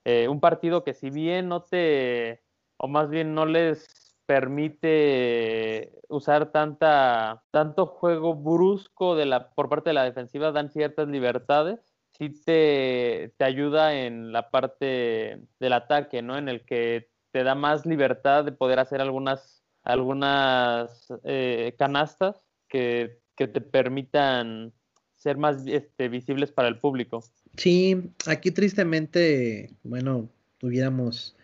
Eh, 0.06 0.28
un 0.28 0.40
partido 0.40 0.84
que 0.84 0.94
si 0.94 1.10
bien 1.10 1.48
no 1.48 1.64
te, 1.64 2.42
o 2.78 2.88
más 2.88 3.10
bien 3.10 3.34
no 3.34 3.46
les 3.46 4.03
permite 4.26 5.92
usar 6.08 6.52
tanta, 6.52 7.44
tanto 7.52 7.86
juego 7.86 8.36
brusco 8.36 9.16
de 9.16 9.26
la, 9.26 9.50
por 9.52 9.70
parte 9.70 9.90
de 9.90 9.96
la 9.96 10.04
defensiva, 10.04 10.52
dan 10.52 10.70
ciertas 10.70 11.08
libertades, 11.08 11.80
sí 12.18 12.30
te, 12.30 13.34
te 13.38 13.44
ayuda 13.44 13.96
en 13.96 14.32
la 14.32 14.50
parte 14.50 15.42
del 15.60 15.74
ataque, 15.74 16.22
¿no? 16.22 16.38
En 16.38 16.50
el 16.50 16.66
que 16.66 17.10
te 17.32 17.44
da 17.44 17.56
más 17.56 17.86
libertad 17.86 18.46
de 18.46 18.52
poder 18.52 18.80
hacer 18.80 19.02
algunas, 19.02 19.64
algunas 19.84 21.12
eh, 21.24 21.76
canastas 21.78 22.44
que, 22.68 23.20
que, 23.36 23.48
te 23.48 23.60
permitan 23.60 24.72
ser 25.16 25.38
más 25.38 25.66
este, 25.66 26.10
visibles 26.10 26.52
para 26.52 26.68
el 26.68 26.80
público. 26.80 27.24
Sí, 27.58 28.12
aquí 28.28 28.52
tristemente, 28.52 29.72
bueno, 29.84 30.30
tuviéramos 30.60 31.36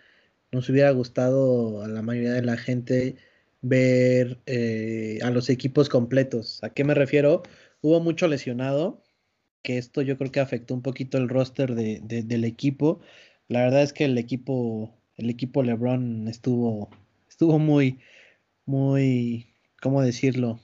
nos 0.51 0.69
hubiera 0.69 0.91
gustado 0.91 1.83
a 1.83 1.87
la 1.87 2.01
mayoría 2.01 2.33
de 2.33 2.41
la 2.41 2.57
gente 2.57 3.15
ver 3.61 4.39
eh, 4.45 5.19
a 5.23 5.29
los 5.29 5.49
equipos 5.49 5.89
completos. 5.89 6.63
¿A 6.63 6.71
qué 6.71 6.83
me 6.83 6.93
refiero? 6.93 7.43
Hubo 7.81 7.99
mucho 7.99 8.27
lesionado, 8.27 9.03
que 9.61 9.77
esto 9.77 10.01
yo 10.01 10.17
creo 10.17 10.31
que 10.31 10.39
afectó 10.39 10.73
un 10.73 10.81
poquito 10.81 11.17
el 11.17 11.29
roster 11.29 11.75
de, 11.75 12.01
del 12.01 12.45
equipo. 12.45 12.99
La 13.47 13.61
verdad 13.61 13.83
es 13.83 13.93
que 13.93 14.05
el 14.05 14.17
equipo, 14.17 14.93
el 15.15 15.29
equipo 15.29 15.63
LeBron 15.63 16.27
estuvo, 16.27 16.89
estuvo 17.29 17.59
muy, 17.59 17.99
muy, 18.65 19.53
¿cómo 19.81 20.01
decirlo? 20.01 20.59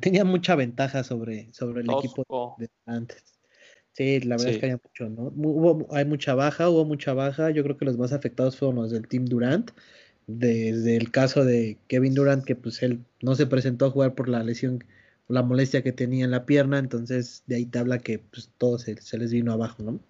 Tenía 0.00 0.24
mucha 0.24 0.54
ventaja 0.54 1.04
sobre, 1.04 1.52
sobre 1.52 1.82
el 1.82 1.90
equipo 1.90 2.56
de 2.58 2.70
antes. 2.86 3.37
Sí, 3.98 4.20
la 4.20 4.36
verdad 4.36 4.52
es 4.52 4.58
que 4.58 4.66
hay 4.66 4.72
mucho, 4.72 5.08
¿no? 5.08 5.32
Hubo, 5.34 5.88
hay 5.92 6.04
mucha 6.04 6.36
baja, 6.36 6.68
hubo 6.70 6.84
mucha 6.84 7.14
baja. 7.14 7.50
Yo 7.50 7.64
creo 7.64 7.76
que 7.76 7.84
los 7.84 7.98
más 7.98 8.12
afectados 8.12 8.56
fueron 8.56 8.76
los 8.76 8.92
del 8.92 9.08
Team 9.08 9.24
Durant. 9.24 9.72
desde 10.28 10.96
el 10.96 11.10
caso 11.10 11.44
de 11.44 11.78
Kevin 11.88 12.14
Durant, 12.14 12.44
que 12.44 12.54
pues 12.54 12.80
él 12.84 13.00
no 13.22 13.34
se 13.34 13.48
presentó 13.48 13.86
a 13.86 13.90
jugar 13.90 14.14
por 14.14 14.28
la 14.28 14.44
lesión, 14.44 14.84
la 15.26 15.42
molestia 15.42 15.82
que 15.82 15.90
tenía 15.90 16.24
en 16.24 16.30
la 16.30 16.46
pierna, 16.46 16.78
entonces 16.78 17.42
de 17.48 17.56
ahí 17.56 17.66
te 17.66 17.80
habla 17.80 17.98
que 17.98 18.20
pues 18.20 18.52
todo 18.56 18.78
se, 18.78 18.94
les 18.94 19.32
vino 19.32 19.52
abajo, 19.52 19.82
¿no? 19.82 20.00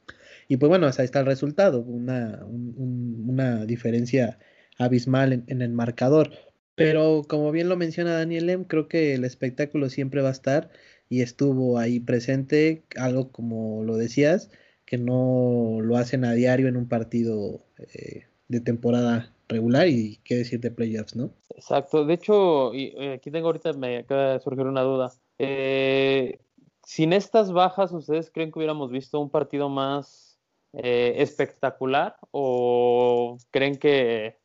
Y 0.48 0.58
pues 0.58 0.68
bueno, 0.68 0.86
ahí 0.86 1.04
está 1.04 1.20
el 1.20 1.26
resultado, 1.26 1.80
una, 1.80 2.44
una 2.44 3.64
diferencia 3.64 4.38
abismal 4.76 5.32
en, 5.32 5.44
en, 5.46 5.62
el 5.62 5.72
marcador. 5.72 6.30
Pero 6.74 7.22
como 7.26 7.52
bien 7.52 7.70
lo 7.70 7.76
menciona 7.78 8.12
Daniel 8.12 8.50
M, 8.50 8.66
creo 8.66 8.86
que 8.86 9.14
el 9.14 9.24
espectáculo 9.24 9.88
siempre 9.88 10.20
va 10.20 10.28
a 10.28 10.32
estar 10.32 10.70
y 11.08 11.22
estuvo 11.22 11.78
ahí 11.78 12.00
presente, 12.00 12.84
algo 12.96 13.30
como 13.30 13.82
lo 13.84 13.96
decías, 13.96 14.50
que 14.84 14.98
no 14.98 15.78
lo 15.82 15.96
hacen 15.96 16.24
a 16.24 16.32
diario 16.32 16.68
en 16.68 16.76
un 16.76 16.88
partido 16.88 17.60
eh, 17.78 18.26
de 18.48 18.60
temporada 18.60 19.34
regular 19.48 19.88
y 19.88 20.20
qué 20.24 20.36
decir 20.36 20.60
de 20.60 20.70
playoffs, 20.70 21.16
¿no? 21.16 21.30
Exacto. 21.50 22.04
De 22.04 22.14
hecho, 22.14 22.74
y, 22.74 22.94
eh, 22.98 23.14
aquí 23.14 23.30
tengo 23.30 23.46
ahorita, 23.46 23.72
me 23.72 23.98
acaba 23.98 24.34
de 24.34 24.40
surgir 24.40 24.66
una 24.66 24.82
duda. 24.82 25.12
Eh, 25.38 26.38
sin 26.84 27.12
estas 27.12 27.52
bajas, 27.52 27.92
¿ustedes 27.92 28.30
creen 28.30 28.50
que 28.50 28.58
hubiéramos 28.58 28.90
visto 28.90 29.20
un 29.20 29.30
partido 29.30 29.68
más 29.68 30.38
espectacular? 30.72 32.16
¿O 32.30 33.38
creen 33.50 33.78
que 33.78 34.36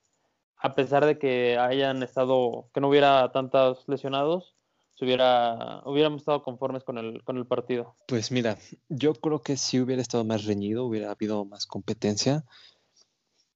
a 0.63 0.74
pesar 0.75 1.05
de 1.05 1.20
que 1.20 1.58
hayan 1.58 2.01
estado, 2.03 2.70
que 2.74 2.79
no 2.79 2.88
hubiera 2.88 3.29
tantos 3.34 3.84
lesionados, 3.88 4.55
hubiera, 5.01 5.81
hubiéramos 5.85 6.21
estado 6.21 6.43
conformes 6.43 6.83
con 6.83 6.97
el, 6.97 7.23
con 7.23 7.38
el 7.38 7.45
partido. 7.45 7.95
Pues 8.07 8.31
mira, 8.31 8.57
yo 8.89 9.13
creo 9.13 9.41
que 9.41 9.57
si 9.57 9.79
hubiera 9.79 10.01
estado 10.01 10.23
más 10.23 10.45
reñido, 10.45 10.85
hubiera 10.85 11.12
habido 11.12 11.45
más 11.45 11.65
competencia, 11.65 12.43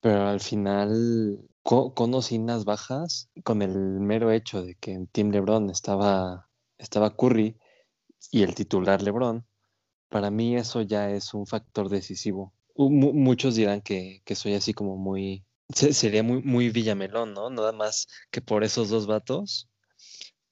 pero 0.02 0.28
al 0.28 0.40
final, 0.40 1.40
con, 1.64 2.14
o 2.14 2.22
sin 2.22 2.48
las 2.48 2.66
bajas, 2.66 3.30
con 3.44 3.62
el 3.62 3.76
mero 3.76 4.32
hecho 4.32 4.62
de 4.62 4.76
que 4.76 4.94
en 4.94 5.08
Team 5.08 5.32
LeBron 5.32 5.70
estaba, 5.70 6.50
estaba 6.78 7.16
Curry 7.16 7.58
y 8.32 8.44
el 8.44 8.56
titular 8.56 9.02
LeBron, 9.02 9.46
para 10.10 10.32
mí 10.32 10.56
eso 10.56 10.82
ya 10.82 11.10
es 11.10 11.34
un 11.34 11.46
factor 11.46 11.90
decisivo. 11.90 12.54
muchos 12.76 13.56
dirán 13.56 13.82
que, 13.82 14.22
que 14.24 14.36
soy 14.36 14.54
así 14.54 14.74
como 14.74 14.98
muy, 14.98 15.46
sería 15.70 16.24
muy, 16.24 16.42
muy 16.42 16.70
Villamelón, 16.70 17.34
¿no? 17.34 17.50
Nada 17.50 17.72
más 17.72 18.08
que 18.32 18.42
por 18.42 18.64
esos 18.64 18.90
dos 18.90 19.08
vatos. 19.08 19.70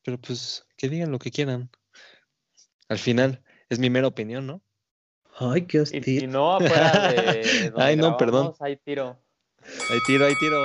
Pero 0.06 0.20
pues 0.22 0.66
que 0.78 0.88
digan 0.88 1.12
lo 1.12 1.20
que 1.20 1.32
quieran. 1.32 1.70
Al 2.88 3.00
final, 3.00 3.42
es 3.70 3.80
mi 3.80 3.90
mera 3.90 4.08
opinión, 4.08 4.46
¿no? 4.46 4.62
Ay, 5.38 5.64
qué 5.64 5.82
hostil. 5.82 6.04
Y 6.06 6.20
si 6.22 6.28
no, 6.28 6.56
afuera 6.56 7.12
de 7.12 7.74
Ay, 7.76 7.98
no, 7.98 8.16
perdón. 8.16 8.54
Hay 8.60 8.78
tiro. 8.78 9.20
Hay 9.90 10.00
tiro, 10.06 10.26
hay 10.26 10.36
tiro. 10.40 10.64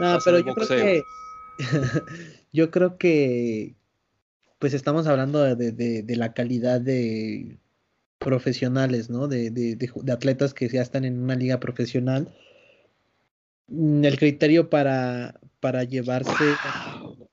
no, 0.00 0.18
pero 0.24 0.38
yo 0.38 0.54
creo 0.54 0.68
que. 0.68 1.02
yo 2.52 2.70
creo 2.70 2.96
que. 2.96 3.76
Pues 4.58 4.72
estamos 4.72 5.06
hablando 5.06 5.42
de, 5.42 5.72
de, 5.72 6.02
de 6.02 6.16
la 6.16 6.32
calidad 6.32 6.80
de 6.80 7.58
profesionales, 8.18 9.10
¿no? 9.10 9.28
De, 9.28 9.50
de, 9.50 10.12
atletas 10.12 10.54
que 10.54 10.68
ya 10.68 10.80
están 10.80 11.04
en 11.04 11.22
una 11.22 11.34
liga 11.34 11.60
profesional. 11.60 12.34
Mm, 13.68 14.04
el 14.04 14.18
criterio 14.18 14.70
para, 14.70 15.38
para 15.60 15.84
llevarse 15.84 16.32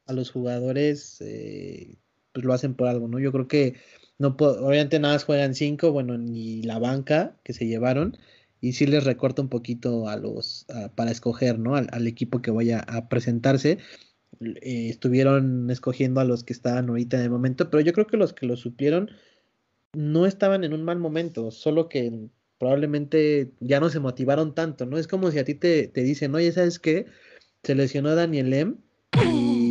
a 0.06 0.14
los 0.14 0.32
jugadores, 0.32 1.22
eh, 1.22 1.98
pues 2.32 2.46
lo 2.46 2.54
hacen 2.54 2.76
por 2.76 2.88
algo, 2.88 3.08
¿no? 3.08 3.20
Yo 3.20 3.32
creo 3.32 3.48
que 3.48 3.76
no 4.20 4.36
obviamente 4.40 5.00
nada 5.00 5.16
más 5.16 5.24
juegan 5.26 5.56
cinco, 5.56 5.92
bueno, 5.92 6.18
ni 6.18 6.62
la 6.64 6.80
banca 6.80 7.38
que 7.44 7.54
se 7.54 7.68
llevaron, 7.68 8.18
y 8.62 8.74
sí 8.74 8.86
les 8.86 9.04
recorta 9.04 9.42
un 9.42 9.50
poquito 9.50 10.08
a 10.08 10.16
los, 10.16 10.66
para 10.96 11.12
escoger, 11.12 11.60
¿no? 11.60 11.76
Al, 11.76 12.08
equipo 12.08 12.42
que 12.42 12.52
vaya 12.52 12.80
a 12.80 13.10
presentarse. 13.10 13.80
Eh, 14.40 14.90
estuvieron 14.90 15.70
escogiendo 15.70 16.22
a 16.22 16.26
los 16.26 16.44
que 16.44 16.54
estaban 16.54 16.90
ahorita 16.90 17.18
en 17.18 17.24
el 17.24 17.30
momento, 17.30 17.70
pero 17.70 17.82
yo 17.82 17.94
creo 17.94 18.08
que 18.08 18.18
los 18.18 18.34
que 18.34 18.46
lo 18.46 18.56
supieron 18.56 19.12
no 19.94 20.26
estaban 20.26 20.64
en 20.64 20.74
un 20.74 20.84
mal 20.84 20.98
momento, 20.98 21.52
solo 21.52 21.90
que 21.90 22.30
probablemente 22.58 23.52
ya 23.60 23.80
no 23.80 23.90
se 23.90 24.00
motivaron 24.00 24.56
tanto, 24.56 24.86
¿no? 24.86 24.98
Es 24.98 25.08
como 25.08 25.30
si 25.32 25.40
a 25.40 25.46
ti 25.46 25.56
te, 25.56 25.88
te 25.88 26.02
dicen, 26.02 26.34
oye, 26.34 26.52
¿sabes 26.52 26.80
qué? 26.80 27.06
Se 27.64 27.76
lesionó 27.76 28.16
Daniel 28.16 28.54
M 28.54 28.76
y, 29.30 29.63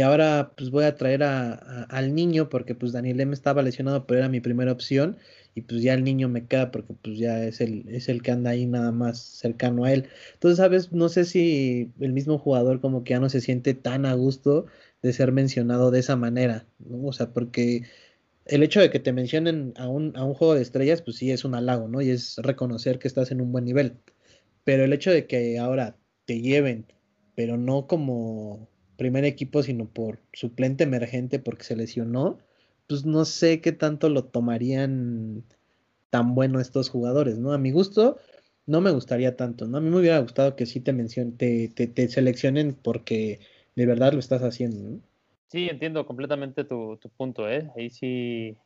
ahora 0.00 0.52
pues 0.56 0.70
voy 0.70 0.84
a 0.84 0.96
traer 0.96 1.22
a, 1.22 1.52
al 1.84 2.14
niño 2.14 2.48
porque 2.48 2.74
pues 2.74 2.92
Daniel 2.92 3.20
M 3.20 3.32
estaba 3.32 3.62
lesionado, 3.62 4.06
pero 4.06 4.20
era 4.20 4.28
mi 4.28 4.40
primera 4.40 4.72
opción 4.72 5.16
y 5.54 5.62
pues 5.62 5.82
ya 5.82 5.94
el 5.94 6.04
niño 6.04 6.28
me 6.28 6.46
queda 6.46 6.70
porque 6.70 6.94
pues 6.94 7.18
ya 7.18 7.44
es 7.44 7.60
el, 7.60 7.88
es 7.88 8.08
el 8.08 8.22
que 8.22 8.32
anda 8.32 8.50
ahí 8.50 8.66
nada 8.66 8.92
más 8.92 9.20
cercano 9.20 9.84
a 9.84 9.92
él. 9.92 10.08
Entonces, 10.34 10.58
sabes, 10.58 10.92
no 10.92 11.08
sé 11.08 11.24
si 11.24 11.92
el 12.00 12.12
mismo 12.12 12.38
jugador 12.38 12.80
como 12.80 13.04
que 13.04 13.10
ya 13.10 13.20
no 13.20 13.28
se 13.30 13.40
siente 13.40 13.74
tan 13.74 14.06
a 14.06 14.14
gusto 14.14 14.66
de 15.02 15.12
ser 15.12 15.32
mencionado 15.32 15.90
de 15.90 16.00
esa 16.00 16.16
manera, 16.16 16.66
¿no? 16.78 17.06
O 17.08 17.12
sea, 17.12 17.32
porque 17.32 17.84
el 18.46 18.62
hecho 18.62 18.80
de 18.80 18.90
que 18.90 19.00
te 19.00 19.12
mencionen 19.12 19.72
a 19.76 19.88
un, 19.88 20.16
a 20.16 20.24
un 20.24 20.34
juego 20.34 20.54
de 20.54 20.62
estrellas, 20.62 21.02
pues 21.02 21.16
sí 21.16 21.30
es 21.30 21.44
un 21.44 21.54
halago, 21.54 21.88
¿no? 21.88 22.02
Y 22.02 22.10
es 22.10 22.38
reconocer 22.38 22.98
que 22.98 23.08
estás 23.08 23.30
en 23.30 23.40
un 23.40 23.52
buen 23.52 23.64
nivel. 23.64 23.98
Pero 24.64 24.84
el 24.84 24.92
hecho 24.92 25.10
de 25.12 25.26
que 25.26 25.58
ahora 25.58 25.96
te 26.26 26.40
lleven 26.40 26.86
pero 27.36 27.56
no 27.58 27.86
como 27.86 28.68
primer 28.96 29.24
equipo, 29.24 29.62
sino 29.62 29.86
por 29.86 30.18
suplente 30.32 30.84
emergente 30.84 31.38
porque 31.38 31.64
se 31.64 31.76
lesionó, 31.76 32.38
pues 32.86 33.04
no 33.04 33.24
sé 33.24 33.60
qué 33.60 33.72
tanto 33.72 34.08
lo 34.08 34.24
tomarían 34.24 35.44
tan 36.10 36.34
bueno 36.34 36.60
estos 36.60 36.88
jugadores, 36.88 37.38
¿no? 37.38 37.52
A 37.52 37.58
mi 37.58 37.70
gusto, 37.72 38.18
no 38.66 38.80
me 38.80 38.90
gustaría 38.90 39.36
tanto, 39.36 39.66
¿no? 39.66 39.78
A 39.78 39.80
mí 39.80 39.90
me 39.90 39.98
hubiera 39.98 40.18
gustado 40.20 40.56
que 40.56 40.66
sí 40.66 40.80
te 40.80 40.92
mencionen, 40.92 41.36
te, 41.36 41.68
te, 41.68 42.08
seleccionen 42.08 42.74
porque 42.74 43.40
de 43.74 43.86
verdad 43.86 44.12
lo 44.12 44.18
estás 44.18 44.42
haciendo, 44.42 44.90
¿no? 44.90 45.00
Sí, 45.48 45.68
entiendo 45.68 46.06
completamente 46.06 46.64
tu, 46.64 46.96
tu 46.96 47.08
punto, 47.08 47.48
¿eh? 47.48 47.70
Ahí 47.76 47.90
sí 47.90 48.56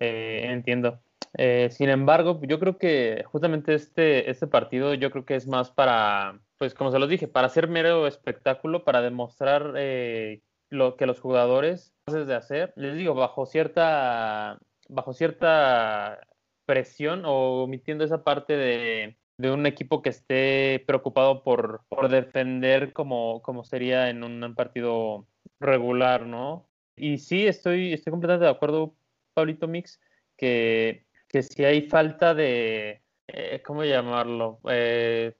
eh, 0.00 0.42
entiendo. 0.44 1.00
Eh, 1.38 1.68
sin 1.70 1.88
embargo, 1.88 2.40
yo 2.42 2.58
creo 2.58 2.78
que 2.78 3.24
justamente 3.26 3.74
este, 3.74 4.30
este 4.30 4.46
partido, 4.46 4.94
yo 4.94 5.10
creo 5.10 5.24
que 5.24 5.36
es 5.36 5.46
más 5.46 5.70
para, 5.70 6.40
pues 6.58 6.74
como 6.74 6.90
se 6.90 6.98
los 6.98 7.08
dije, 7.08 7.28
para 7.28 7.46
hacer 7.46 7.68
mero 7.68 8.06
espectáculo, 8.06 8.84
para 8.84 9.02
demostrar 9.02 9.74
eh, 9.76 10.42
lo 10.70 10.96
que 10.96 11.06
los 11.06 11.20
jugadores 11.20 11.94
de 12.06 12.34
hacer, 12.34 12.72
les 12.76 12.96
digo, 12.96 13.14
bajo 13.14 13.46
cierta, 13.46 14.58
bajo 14.88 15.12
cierta 15.12 16.20
presión 16.64 17.24
o 17.24 17.64
omitiendo 17.64 18.04
esa 18.04 18.24
parte 18.24 18.56
de, 18.56 19.16
de 19.38 19.50
un 19.50 19.66
equipo 19.66 20.02
que 20.02 20.10
esté 20.10 20.82
preocupado 20.86 21.42
por, 21.42 21.84
por 21.88 22.08
defender 22.08 22.92
como, 22.92 23.42
como 23.42 23.64
sería 23.64 24.08
en 24.08 24.24
un 24.24 24.54
partido 24.54 25.26
regular, 25.60 26.26
¿no? 26.26 26.68
Y 26.96 27.18
sí, 27.18 27.46
estoy, 27.46 27.92
estoy 27.92 28.10
completamente 28.10 28.46
de 28.46 28.50
acuerdo, 28.50 28.94
Pablito 29.34 29.68
Mix, 29.68 30.00
que, 30.36 31.06
que 31.28 31.42
si 31.42 31.64
hay 31.64 31.82
falta 31.82 32.34
de, 32.34 33.02
eh, 33.28 33.62
¿cómo 33.64 33.84
llamarlo? 33.84 34.60
Eh, 34.70 35.34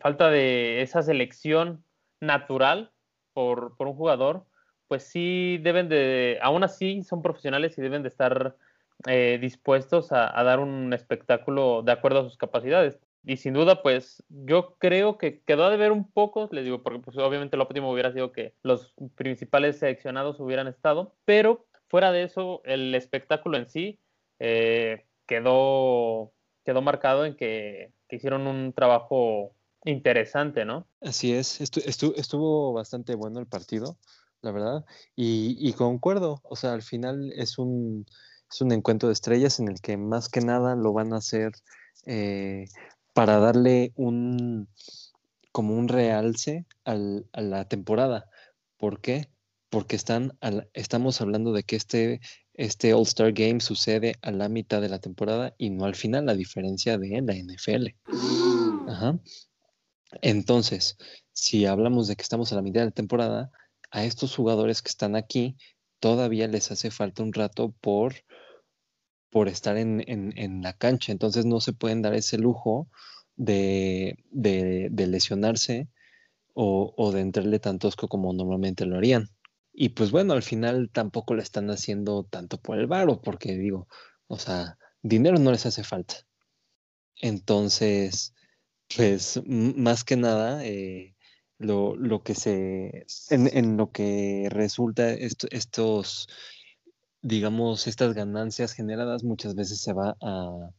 falta 0.00 0.30
de 0.30 0.82
esa 0.82 1.02
selección 1.02 1.84
natural 2.20 2.92
por, 3.32 3.76
por, 3.76 3.88
un 3.88 3.94
jugador, 3.94 4.46
pues 4.88 5.04
sí 5.04 5.58
deben 5.62 5.88
de, 5.88 6.38
aún 6.42 6.64
así 6.64 7.02
son 7.02 7.22
profesionales 7.22 7.76
y 7.78 7.82
deben 7.82 8.02
de 8.02 8.08
estar 8.08 8.56
eh, 9.06 9.38
dispuestos 9.40 10.12
a, 10.12 10.42
dar 10.44 10.60
un 10.60 10.92
espectáculo 10.94 11.82
de 11.82 11.92
acuerdo 11.92 12.20
a 12.20 12.24
sus 12.24 12.38
capacidades. 12.38 12.98
Y 13.22 13.36
sin 13.38 13.54
duda, 13.54 13.82
pues 13.82 14.22
yo 14.28 14.76
creo 14.78 15.18
que 15.18 15.40
quedó 15.42 15.68
de 15.70 15.76
ver 15.76 15.92
un 15.92 16.10
poco, 16.10 16.48
les 16.52 16.64
digo, 16.64 16.82
porque 16.82 17.00
pues, 17.00 17.16
obviamente 17.18 17.56
lo 17.56 17.64
óptimo 17.64 17.90
hubiera 17.90 18.12
sido 18.12 18.32
que 18.32 18.54
los 18.62 18.94
principales 19.14 19.78
seleccionados 19.78 20.40
hubieran 20.40 20.68
estado, 20.68 21.14
pero 21.24 21.66
fuera 21.88 22.12
de 22.12 22.22
eso, 22.22 22.62
el 22.64 22.94
espectáculo 22.94 23.56
en 23.56 23.66
sí 23.66 23.98
eh, 24.38 25.04
quedó, 25.26 26.32
quedó 26.64 26.82
marcado 26.82 27.24
en 27.26 27.36
que, 27.36 27.92
que 28.08 28.16
hicieron 28.16 28.46
un 28.46 28.72
trabajo 28.72 29.54
interesante, 29.84 30.64
¿no? 30.64 30.86
Así 31.00 31.32
es, 31.32 31.60
estuvo, 31.60 32.72
bastante 32.72 33.14
bueno 33.14 33.40
el 33.40 33.46
partido, 33.46 33.98
la 34.42 34.52
verdad, 34.52 34.84
y, 35.16 35.72
concuerdo, 35.74 36.40
o 36.42 36.56
sea, 36.56 36.72
al 36.72 36.82
final 36.82 37.32
es 37.36 37.58
un, 37.58 38.06
es 38.50 38.60
un 38.60 38.72
encuentro 38.72 39.08
de 39.08 39.14
estrellas 39.14 39.60
en 39.60 39.68
el 39.68 39.80
que 39.80 39.96
más 39.96 40.28
que 40.28 40.40
nada 40.40 40.74
lo 40.76 40.92
van 40.92 41.12
a 41.12 41.18
hacer 41.18 41.52
eh, 42.06 42.66
para 43.12 43.38
darle 43.38 43.92
un, 43.96 44.68
como 45.52 45.74
un 45.74 45.88
realce 45.88 46.66
al, 46.84 47.26
a 47.32 47.40
la 47.40 47.68
temporada. 47.68 48.28
¿Por 48.76 49.00
qué? 49.00 49.28
Porque 49.70 49.96
están 49.96 50.36
estamos 50.72 51.20
hablando 51.20 51.52
de 51.52 51.62
que 51.62 51.76
este, 51.76 52.20
este 52.54 52.92
All-Star 52.92 53.32
Game 53.32 53.60
sucede 53.60 54.16
a 54.22 54.30
la 54.30 54.48
mitad 54.48 54.80
de 54.80 54.88
la 54.88 54.98
temporada 54.98 55.54
y 55.56 55.70
no 55.70 55.84
al 55.84 55.94
final, 55.94 56.28
a 56.28 56.34
diferencia 56.34 56.98
de 56.98 57.22
la 57.22 57.34
NFL. 57.34 57.94
Ajá. 58.88 59.18
Entonces, 60.22 60.96
si 61.32 61.66
hablamos 61.66 62.08
de 62.08 62.16
que 62.16 62.22
estamos 62.22 62.52
a 62.52 62.56
la 62.56 62.62
mitad 62.62 62.80
de 62.80 62.86
la 62.86 62.90
temporada, 62.92 63.50
a 63.90 64.04
estos 64.04 64.34
jugadores 64.34 64.82
que 64.82 64.88
están 64.88 65.16
aquí 65.16 65.56
todavía 66.00 66.48
les 66.48 66.70
hace 66.70 66.90
falta 66.90 67.22
un 67.22 67.32
rato 67.32 67.74
por, 67.80 68.14
por 69.30 69.48
estar 69.48 69.78
en, 69.78 70.04
en, 70.06 70.62
la 70.62 70.74
cancha. 70.74 71.12
Entonces 71.12 71.46
no 71.46 71.60
se 71.60 71.72
pueden 71.72 72.02
dar 72.02 72.12
ese 72.12 72.36
lujo 72.36 72.88
de, 73.36 74.18
de, 74.30 75.06
lesionarse 75.06 75.88
o, 76.52 77.10
de 77.12 77.20
entrarle 77.20 77.58
tan 77.58 77.78
tosco 77.78 78.08
como 78.08 78.34
normalmente 78.34 78.84
lo 78.84 78.98
harían. 78.98 79.30
Y 79.72 79.90
pues 79.90 80.10
bueno, 80.10 80.34
al 80.34 80.42
final 80.42 80.90
tampoco 80.92 81.32
lo 81.34 81.40
están 81.40 81.70
haciendo 81.70 82.24
tanto 82.24 82.58
por 82.58 82.78
el 82.78 82.86
varo, 82.86 83.22
porque 83.22 83.56
digo, 83.56 83.88
o 84.26 84.38
sea, 84.38 84.76
dinero 85.02 85.38
no 85.38 85.52
les 85.52 85.64
hace 85.64 85.84
falta. 85.84 86.16
Entonces, 87.16 88.34
pues 88.96 89.40
más 89.46 90.04
que 90.04 90.16
nada, 90.16 90.64
eh, 90.64 91.14
lo, 91.58 91.96
lo, 91.96 92.22
que 92.22 92.34
se, 92.34 93.06
en, 93.30 93.76
lo 93.76 93.90
que 93.90 94.48
resulta 94.50 95.12
estos, 95.12 96.28
digamos, 97.22 97.86
estas 97.86 98.14
ganancias 98.14 98.72
generadas 98.72 99.24
muchas 99.24 99.54
veces 99.54 99.80
se 99.80 99.92
va 99.92 100.16
a, 100.20 100.70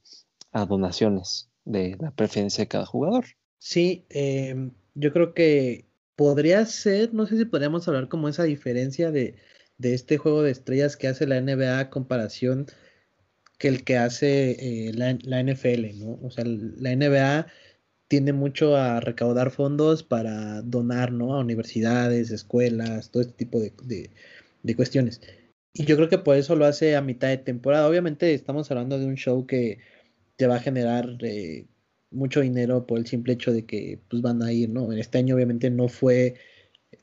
a 0.51 0.65
donaciones 0.65 1.49
de 1.65 1.97
la 1.99 2.11
preferencia 2.11 2.63
de 2.63 2.67
cada 2.67 2.85
jugador. 2.85 3.25
Sí, 3.57 4.05
em, 4.09 4.71
yo 4.93 5.11
creo 5.11 5.33
que 5.33 5.85
podría 6.15 6.65
ser, 6.65 7.13
no 7.13 7.25
sé 7.25 7.37
si 7.37 7.45
podríamos 7.45 7.87
hablar 7.87 8.07
como 8.07 8.29
esa 8.29 8.43
diferencia 8.43 9.11
de, 9.11 9.35
de 9.77 9.93
este 9.93 10.17
juego 10.17 10.43
de 10.43 10.51
estrellas 10.51 10.95
que 10.97 11.07
hace 11.07 11.27
la 11.27 11.41
NBA 11.41 11.79
a 11.79 11.89
comparación 11.89 12.67
que 13.57 13.67
el 13.69 13.83
que 13.83 13.97
hace 13.97 14.51
eh, 14.51 14.93
la, 14.93 15.17
la, 15.23 15.41
NFL, 15.41 15.97
¿no? 15.99 16.19
O 16.21 16.29
sea, 16.29 16.43
la 16.45 16.95
NBA 16.95 17.47
tiende 18.07 18.33
mucho 18.33 18.75
a 18.75 18.99
recaudar 18.99 19.51
fondos 19.51 20.03
para 20.03 20.61
donar, 20.61 21.11
¿no? 21.11 21.35
A 21.35 21.39
universidades, 21.39 22.31
escuelas, 22.31 23.11
todo 23.11 23.21
este 23.21 23.33
tipo 23.33 23.59
de, 23.59 23.73
de, 24.63 24.75
cuestiones. 24.75 25.21
Y 25.73 25.85
yo 25.85 25.95
creo 25.95 26.09
que 26.09 26.19
por 26.19 26.37
eso 26.37 26.55
lo 26.55 26.65
hace 26.65 26.95
a 26.95 27.01
mitad 27.01 27.29
de 27.29 27.37
temporada. 27.37 27.87
Obviamente 27.87 28.33
estamos 28.33 28.69
hablando 28.71 28.99
de 28.99 29.05
un 29.05 29.15
show 29.15 29.45
que 29.47 29.79
te 30.35 30.47
va 30.47 30.57
a 30.57 30.59
generar 30.59 31.17
eh, 31.21 31.67
mucho 32.11 32.41
dinero 32.41 32.85
por 32.87 32.99
el 32.99 33.07
simple 33.07 33.33
hecho 33.33 33.51
de 33.51 33.65
que 33.65 33.99
pues 34.09 34.21
van 34.21 34.41
a 34.43 34.51
ir, 34.53 34.69
¿no? 34.69 34.91
Este 34.93 35.17
año 35.17 35.35
obviamente 35.35 35.69
no 35.69 35.87
fue, 35.87 36.35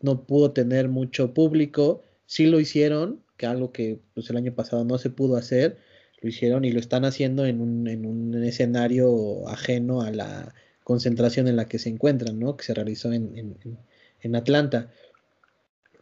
no 0.01 0.25
pudo 0.27 0.53
tener 0.53 0.88
mucho 0.88 1.35
público, 1.35 2.03
sí 2.27 2.47
lo 2.47 2.61
hicieron, 2.61 3.23
que 3.37 3.47
algo 3.47 3.73
que 3.73 4.01
pues 4.15 4.31
el 4.31 4.37
año 4.37 4.55
pasado 4.55 4.85
no 4.85 4.99
se 4.99 5.11
pudo 5.11 5.37
hacer, 5.37 5.79
lo 6.21 6.29
hicieron 6.29 6.65
y 6.65 6.71
lo 6.73 6.81
están 6.81 7.05
haciendo 7.05 7.47
en 7.47 7.61
un, 7.61 7.88
en 7.88 8.07
un 8.07 8.43
escenario 8.45 9.49
ajeno 9.49 10.03
a 10.03 10.11
la 10.12 10.55
concentración 10.85 11.49
en 11.49 11.57
la 11.57 11.66
que 11.66 11.79
se 11.79 11.88
encuentran, 11.88 12.38
¿no? 12.38 12.57
Que 12.57 12.64
se 12.64 12.75
realizó 12.75 13.12
en, 13.12 13.37
en, 13.37 13.79
en 14.21 14.37
Atlanta. 14.37 14.90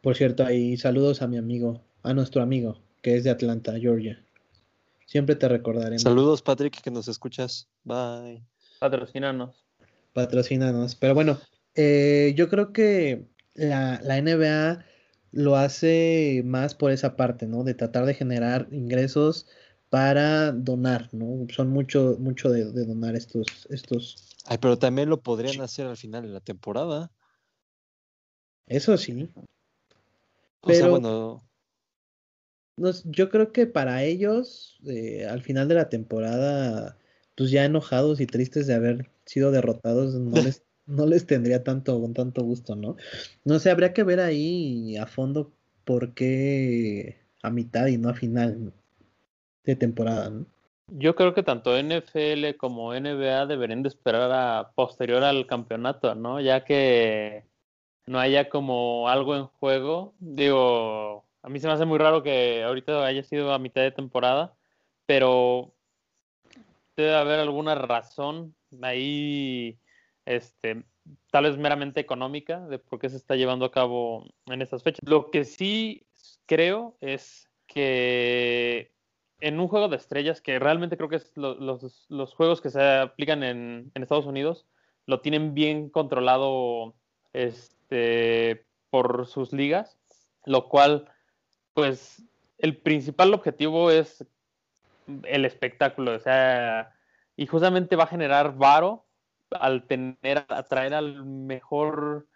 Por 0.03 0.17
cierto, 0.17 0.45
ahí 0.45 0.77
saludos 0.77 1.23
a 1.23 1.27
mi 1.27 1.37
amigo, 1.37 1.83
a 2.03 2.15
nuestro 2.15 2.43
amigo, 2.43 2.81
que 3.03 3.17
es 3.17 3.25
de 3.25 3.31
Atlanta, 3.31 3.79
Georgia. 3.79 4.23
Siempre 5.07 5.35
te 5.35 5.49
recordaremos. 5.49 6.03
Saludos, 6.03 6.41
Patrick, 6.41 6.81
que 6.81 6.91
nos 6.91 7.09
escuchas. 7.09 7.69
Bye. 7.85 8.43
Patrocínanos. 8.79 9.65
Patrocínanos. 10.13 10.95
Pero 10.95 11.15
bueno, 11.15 11.41
eh, 11.75 12.33
yo 12.37 12.49
creo 12.49 12.73
que 12.73 13.27
la, 13.55 14.01
la, 14.03 14.21
NBA 14.21 14.85
lo 15.33 15.57
hace 15.57 16.43
más 16.45 16.75
por 16.75 16.93
esa 16.93 17.17
parte, 17.17 17.47
¿no? 17.47 17.65
De 17.65 17.75
tratar 17.75 18.07
de 18.07 18.15
generar 18.15 18.69
ingresos 18.71 19.47
para 19.91 20.53
donar, 20.53 21.09
¿no? 21.13 21.47
Son 21.53 21.69
mucho, 21.69 22.17
mucho 22.21 22.51
de, 22.51 22.65
donar 22.65 23.17
estos, 23.17 23.67
estos. 23.69 24.30
Ay, 24.51 24.59
pero 24.59 24.77
también 24.77 25.09
lo 25.09 25.23
podrían 25.23 25.61
hacer 25.61 25.87
al 25.87 25.97
final 25.97 26.23
de 26.25 26.31
la 26.31 26.41
temporada. 26.41 27.13
Eso 28.67 28.99
sí. 28.99 29.31
Pero, 30.67 30.77
sea, 30.77 30.89
bueno. 30.89 31.49
No, 32.77 32.91
yo 33.05 33.31
creo 33.31 33.53
que 33.53 33.69
para 33.69 34.03
ellos, 34.03 34.81
eh, 34.87 35.25
al 35.25 35.43
final 35.43 35.69
de 35.69 35.77
la 35.77 35.89
temporada, 35.89 36.99
pues 37.37 37.53
ya 37.53 37.65
enojados 37.65 38.21
y 38.21 38.27
tristes 38.27 38.67
de 38.67 38.75
haber 38.75 39.09
sido 39.25 39.53
derrotados, 39.53 40.17
no 40.17 40.33
les, 40.53 40.65
no 40.85 41.07
les 41.07 41.27
tendría 41.27 41.63
tanto, 41.63 42.11
tanto 42.13 42.43
gusto, 42.43 42.75
¿no? 42.75 42.97
No 43.45 43.61
sé, 43.61 43.71
habría 43.71 43.93
que 43.93 44.03
ver 44.03 44.19
ahí 44.19 44.97
a 44.97 45.07
fondo 45.07 45.53
por 45.85 46.13
qué 46.13 47.21
a 47.41 47.51
mitad 47.51 47.87
y 47.87 47.99
no 47.99 48.09
a 48.09 48.15
final 48.15 48.73
de 49.63 49.77
temporada, 49.77 50.29
¿no? 50.29 50.47
Yo 50.93 51.15
creo 51.15 51.35
que 51.35 51.43
tanto 51.43 51.77
NFL 51.81 52.57
como 52.57 52.93
NBA 52.93 53.47
deberían 53.47 53.83
de 53.83 53.89
esperar 53.89 54.31
a 54.33 54.73
posterior 54.75 55.23
al 55.23 55.47
campeonato, 55.47 56.15
¿no? 56.15 56.41
Ya 56.41 56.65
que 56.65 57.45
no 58.07 58.19
haya 58.19 58.49
como 58.49 59.09
algo 59.09 59.37
en 59.37 59.47
juego. 59.47 60.15
Digo, 60.19 61.27
a 61.43 61.49
mí 61.49 61.61
se 61.61 61.69
me 61.69 61.75
hace 61.75 61.85
muy 61.85 61.99
raro 61.99 62.23
que 62.23 62.65
ahorita 62.65 63.07
haya 63.07 63.23
sido 63.23 63.53
a 63.53 63.59
mitad 63.59 63.83
de 63.83 63.93
temporada, 63.93 64.55
pero 65.07 65.73
debe 66.97 67.15
haber 67.15 67.41
alguna 67.41 67.75
razón 67.77 68.55
ahí, 68.83 69.79
este, 70.25 70.85
tal 71.31 71.45
vez 71.45 71.57
meramente 71.57 72.01
económica, 72.01 72.61
de 72.67 72.79
por 72.79 72.99
qué 72.99 73.09
se 73.09 73.17
está 73.17 73.37
llevando 73.37 73.65
a 73.65 73.71
cabo 73.71 74.25
en 74.47 74.61
estas 74.61 74.83
fechas. 74.83 75.09
Lo 75.09 75.31
que 75.31 75.45
sí 75.45 76.05
creo 76.47 76.97
es 77.01 77.49
que 77.67 78.91
en 79.41 79.61
un 79.61 79.69
juego 79.69 79.89
de 79.89 79.97
estrellas, 79.97 80.41
que 80.41 80.59
realmente 80.59 80.97
creo 80.97 81.09
que 81.09 81.17
es 81.17 81.33
los, 81.37 82.07
los, 82.09 82.35
juegos 82.35 82.61
que 82.61 82.71
se 82.71 82.83
aplican 82.83 83.43
en, 83.43 83.91
Estados 83.95 84.27
Unidos, 84.27 84.67
lo 85.07 85.21
tienen 85.21 85.55
bien 85.55 85.89
controlado 85.89 86.95
este, 87.33 88.67
por 88.91 89.27
sus 89.27 89.53
ligas, 89.53 89.99
lo 90.45 90.69
cual, 90.69 91.11
pues, 91.75 92.23
el 92.59 92.77
principal 92.77 93.33
objetivo 93.33 93.91
es 93.91 94.25
el 95.25 95.45
espectáculo, 95.45 96.15
o 96.15 96.21
sea, 96.21 96.95
y 97.37 97.47
justamente 97.47 97.97
va 97.97 98.05
a 98.05 98.09
generar 98.09 98.57
varo 98.57 99.07
al 99.51 99.87
tener, 99.87 100.45
atraer 100.49 100.95
al 100.95 101.25
mejor 101.25 102.27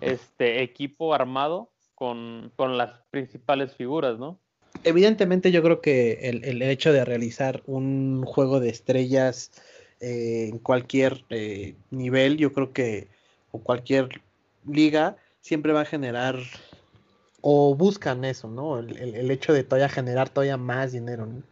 este 0.00 0.62
equipo 0.62 1.14
armado 1.14 1.72
con, 1.94 2.52
con 2.56 2.76
las 2.76 3.02
principales 3.10 3.74
figuras, 3.74 4.18
¿no? 4.18 4.38
Evidentemente 4.82 5.52
yo 5.52 5.62
creo 5.62 5.80
que 5.80 6.28
el, 6.28 6.44
el 6.44 6.60
hecho 6.62 6.92
de 6.92 7.04
realizar 7.04 7.62
un 7.66 8.24
juego 8.26 8.60
de 8.60 8.68
estrellas 8.70 9.52
eh, 10.00 10.48
en 10.50 10.58
cualquier 10.58 11.24
eh, 11.30 11.74
nivel, 11.90 12.36
yo 12.36 12.52
creo 12.52 12.72
que, 12.72 13.08
o 13.52 13.60
cualquier 13.60 14.08
liga, 14.66 15.16
siempre 15.40 15.72
va 15.72 15.82
a 15.82 15.86
generar, 15.86 16.38
o 17.40 17.74
buscan 17.74 18.24
eso, 18.24 18.48
¿no? 18.48 18.78
El, 18.78 18.96
el, 18.98 19.14
el 19.14 19.30
hecho 19.30 19.52
de 19.52 19.64
todavía 19.64 19.88
generar 19.88 20.28
todavía 20.28 20.56
más 20.56 20.92
dinero, 20.92 21.26
¿no? 21.26 21.42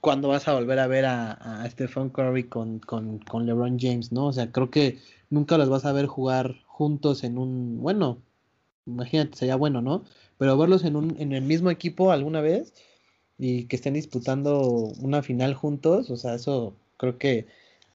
cuando 0.00 0.28
vas 0.28 0.48
a 0.48 0.54
volver 0.54 0.78
a 0.78 0.86
ver 0.86 1.04
a, 1.04 1.32
a 1.32 1.70
Stephen 1.70 2.10
Curry 2.10 2.44
con, 2.44 2.78
con, 2.80 3.18
con, 3.18 3.46
LeBron 3.46 3.78
James, 3.78 4.12
¿no? 4.12 4.26
O 4.26 4.32
sea, 4.32 4.50
creo 4.50 4.70
que 4.70 4.98
nunca 5.28 5.58
los 5.58 5.68
vas 5.68 5.84
a 5.84 5.92
ver 5.92 6.06
jugar 6.06 6.56
juntos 6.66 7.22
en 7.24 7.38
un, 7.38 7.80
bueno, 7.80 8.18
imagínate, 8.86 9.36
sería 9.36 9.56
bueno, 9.56 9.82
¿no? 9.82 10.04
Pero 10.40 10.56
verlos 10.56 10.84
en, 10.84 10.96
un, 10.96 11.16
en 11.18 11.34
el 11.34 11.42
mismo 11.42 11.70
equipo 11.70 12.12
alguna 12.12 12.40
vez 12.40 12.72
y 13.36 13.66
que 13.66 13.76
estén 13.76 13.92
disputando 13.92 14.62
una 14.98 15.22
final 15.22 15.52
juntos, 15.52 16.08
o 16.08 16.16
sea, 16.16 16.32
eso 16.34 16.74
creo 16.96 17.18
que 17.18 17.46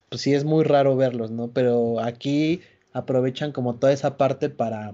pues 0.10 0.22
sí 0.22 0.36
es 0.36 0.44
muy 0.46 0.64
raro 0.64 0.96
verlos, 0.96 1.32
¿no? 1.32 1.48
Pero 1.48 2.00
aquí 2.00 2.62
aprovechan 2.94 3.52
como 3.52 3.78
toda 3.78 3.94
esa 3.94 4.16
parte 4.16 4.52
para 4.52 4.94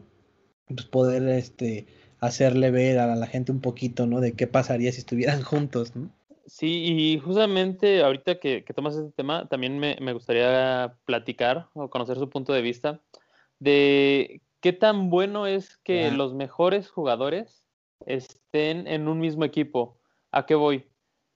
pues, 0.70 0.86
poder 0.86 1.28
este 1.28 1.88
hacerle 2.22 2.72
ver 2.72 3.00
a 3.00 3.18
la 3.18 3.28
gente 3.28 3.52
un 3.52 3.60
poquito, 3.60 4.08
¿no? 4.08 4.22
De 4.22 4.32
qué 4.32 4.48
pasaría 4.48 4.94
si 4.94 5.00
estuvieran 5.00 5.42
juntos, 5.44 5.94
¿no? 5.94 6.10
Sí, 6.46 6.86
y 6.86 7.20
justamente 7.20 8.02
ahorita 8.02 8.40
que, 8.40 8.64
tomas 8.74 8.96
este 8.96 9.12
tema, 9.12 9.50
también 9.50 9.78
me, 9.78 10.14
gustaría 10.14 10.96
platicar 11.04 11.68
o 11.74 11.90
conocer 11.90 12.18
su 12.18 12.30
punto 12.30 12.54
de 12.54 12.62
vista 12.62 13.02
de 13.60 14.40
qué 14.62 14.74
tan 14.74 15.10
bueno 15.10 15.48
es 15.48 15.78
que 15.78 16.12
los 16.12 16.34
mejores 16.34 16.90
jugadores 16.90 17.66
estén 18.06 18.88
en 18.88 19.08
un 19.08 19.20
mismo 19.20 19.44
equipo. 19.44 20.00
¿A 20.32 20.46
qué 20.46 20.56
voy? 20.56 20.88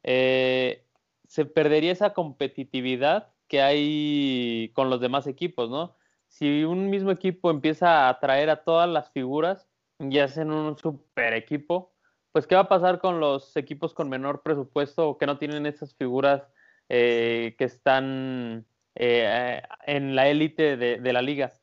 Eh, 0.04 0.86
se 1.28 1.46
perdería 1.46 1.92
esa 1.92 2.14
competitividad 2.14 3.34
que 3.48 3.62
hay 3.62 4.72
con 4.74 4.90
los 4.90 5.02
demás 5.02 5.28
equipos, 5.28 5.70
¿no? 5.70 5.96
Si 6.28 6.64
un 6.64 6.90
mismo 6.90 7.12
equipo 7.12 7.50
empieza 7.50 8.06
a 8.06 8.10
atraer 8.10 8.50
a 8.50 8.64
todas 8.64 8.90
las 8.90 9.12
figuras 9.12 9.68
y 10.00 10.20
hacen 10.20 10.52
un 10.52 10.78
super 10.78 11.34
equipo, 11.34 11.94
pues 12.32 12.48
¿qué 12.48 12.56
va 12.56 12.62
a 12.62 12.70
pasar 12.70 13.00
con 13.00 13.20
los 13.20 13.56
equipos 13.56 13.94
con 13.94 14.10
menor 14.10 14.44
presupuesto 14.44 15.10
o 15.10 15.18
que 15.18 15.26
no 15.26 15.38
tienen 15.38 15.66
esas 15.66 15.96
figuras 15.96 16.44
eh, 16.90 17.56
que 17.58 17.64
están 17.64 18.66
eh, 18.96 19.62
en 19.86 20.16
la 20.16 20.28
élite 20.28 20.76
de, 20.78 21.14
la 21.14 21.22
liga? 21.22 21.54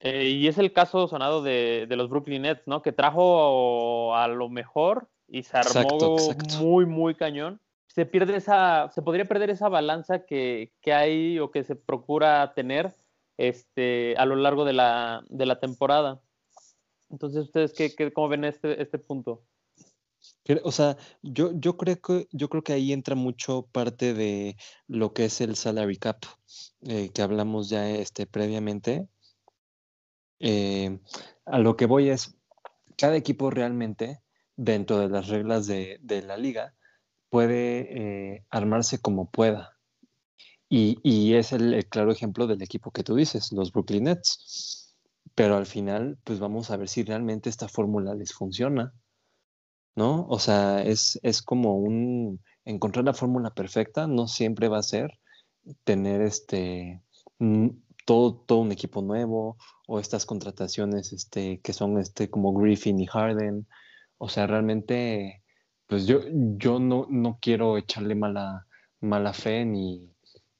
Eh, 0.00 0.28
y 0.28 0.46
es 0.46 0.58
el 0.58 0.72
caso 0.72 1.08
sonado 1.08 1.42
de, 1.42 1.86
los 1.90 2.10
Brooklyn 2.10 2.42
Nets, 2.42 2.66
¿no? 2.66 2.82
Que 2.82 2.92
trajo 2.92 4.14
a 4.14 4.28
lo 4.28 4.48
mejor 4.48 5.08
y 5.28 5.42
se 5.42 5.56
armó 5.56 6.16
muy, 6.60 6.86
muy 6.86 7.14
cañón. 7.14 7.60
Se 7.88 8.04
pierde 8.04 8.36
esa, 8.36 8.90
se 8.90 9.00
podría 9.00 9.24
perder 9.24 9.50
esa 9.50 9.68
balanza 9.68 10.26
que, 10.26 10.72
que 10.82 10.92
hay 10.92 11.38
o 11.38 11.50
que 11.50 11.64
se 11.64 11.76
procura 11.76 12.52
tener 12.54 12.94
este, 13.38 14.14
a 14.18 14.26
lo 14.26 14.36
largo 14.36 14.64
de 14.64 14.74
la, 14.74 15.24
de 15.28 15.46
la 15.46 15.60
temporada. 15.60 16.20
Entonces, 17.08 17.44
¿ustedes 17.44 17.72
qué, 17.72 17.94
qué, 17.94 18.12
cómo 18.12 18.28
ven 18.28 18.44
este, 18.44 18.82
este 18.82 18.98
punto? 18.98 19.44
O 20.64 20.72
sea, 20.72 20.96
yo, 21.22 21.50
yo, 21.54 21.76
creo 21.76 22.00
que, 22.00 22.28
yo 22.32 22.48
creo 22.48 22.62
que 22.62 22.72
ahí 22.72 22.92
entra 22.92 23.14
mucho 23.14 23.68
parte 23.72 24.14
de 24.14 24.56
lo 24.86 25.12
que 25.12 25.26
es 25.26 25.40
el 25.40 25.56
salary 25.56 25.96
cap, 25.96 26.24
eh, 26.82 27.10
que 27.12 27.22
hablamos 27.22 27.68
ya 27.68 27.90
este, 27.90 28.26
previamente. 28.26 29.08
Eh, 30.40 30.98
a 31.44 31.58
lo 31.58 31.76
que 31.76 31.86
voy 31.86 32.10
es, 32.10 32.36
cada 32.96 33.16
equipo 33.16 33.50
realmente, 33.50 34.20
dentro 34.56 34.98
de 34.98 35.08
las 35.08 35.28
reglas 35.28 35.66
de, 35.66 35.98
la 36.26 36.36
liga, 36.36 36.74
puede 37.30 38.34
eh, 38.34 38.46
armarse 38.50 39.00
como 39.00 39.30
pueda. 39.30 39.76
Y, 40.68 41.34
es 41.34 41.52
el, 41.52 41.86
claro 41.88 42.10
ejemplo 42.10 42.46
del 42.46 42.62
equipo 42.62 42.90
que 42.90 43.04
tú 43.04 43.14
dices, 43.14 43.52
los 43.52 43.72
Brooklyn 43.72 44.04
Nets. 44.04 44.94
Pero 45.34 45.56
al 45.56 45.66
final, 45.66 46.18
pues 46.24 46.38
vamos 46.40 46.70
a 46.70 46.76
ver 46.76 46.88
si 46.88 47.04
realmente 47.04 47.50
esta 47.50 47.68
fórmula 47.68 48.14
les 48.14 48.32
funciona, 48.32 48.94
¿no? 49.94 50.26
O 50.28 50.38
sea, 50.38 50.82
es, 50.82 51.18
es 51.22 51.42
como 51.42 51.76
un, 51.76 52.40
encontrar 52.64 53.04
la 53.04 53.14
fórmula 53.14 53.50
perfecta, 53.54 54.06
no 54.06 54.28
siempre 54.28 54.68
va 54.68 54.78
a 54.78 54.82
ser 54.82 55.18
tener 55.84 56.20
este, 56.22 57.02
todo, 58.06 58.34
todo 58.34 58.60
un 58.60 58.72
equipo 58.72 59.02
nuevo 59.02 59.58
o 59.86 60.00
estas 60.00 60.24
contrataciones 60.24 61.12
este, 61.12 61.60
que 61.60 61.74
son 61.74 61.98
este, 61.98 62.30
como 62.30 62.54
Griffin 62.54 62.98
y 63.00 63.06
Harden. 63.06 63.66
O 64.18 64.30
sea, 64.30 64.46
realmente, 64.46 65.42
pues 65.86 66.06
yo, 66.06 66.20
yo 66.56 66.78
no, 66.80 67.06
no 67.10 67.38
quiero 67.42 67.76
echarle 67.76 68.14
mala, 68.14 68.66
mala 69.00 69.34
fe 69.34 69.66
ni, 69.66 70.10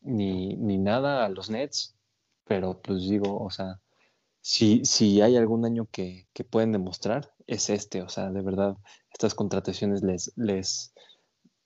ni, 0.03 0.57
ni 0.57 0.77
nada 0.77 1.25
a 1.25 1.29
los 1.31 1.49
Nets, 1.49 1.97
pero 2.45 2.81
pues 2.83 3.09
digo, 3.09 3.41
o 3.43 3.51
sea, 3.51 3.81
si, 4.41 4.85
si 4.85 5.21
hay 5.23 5.37
algún 5.37 5.65
año 5.65 5.87
que, 5.91 6.29
que, 6.33 6.45
pueden 6.45 6.73
demostrar, 6.73 7.33
es 7.47 7.71
este, 7.71 8.03
o 8.03 8.09
sea, 8.09 8.31
de 8.31 8.43
verdad, 8.43 8.77
estas 9.13 9.35
contrataciones 9.35 10.03
les, 10.03 10.33
les, 10.37 10.95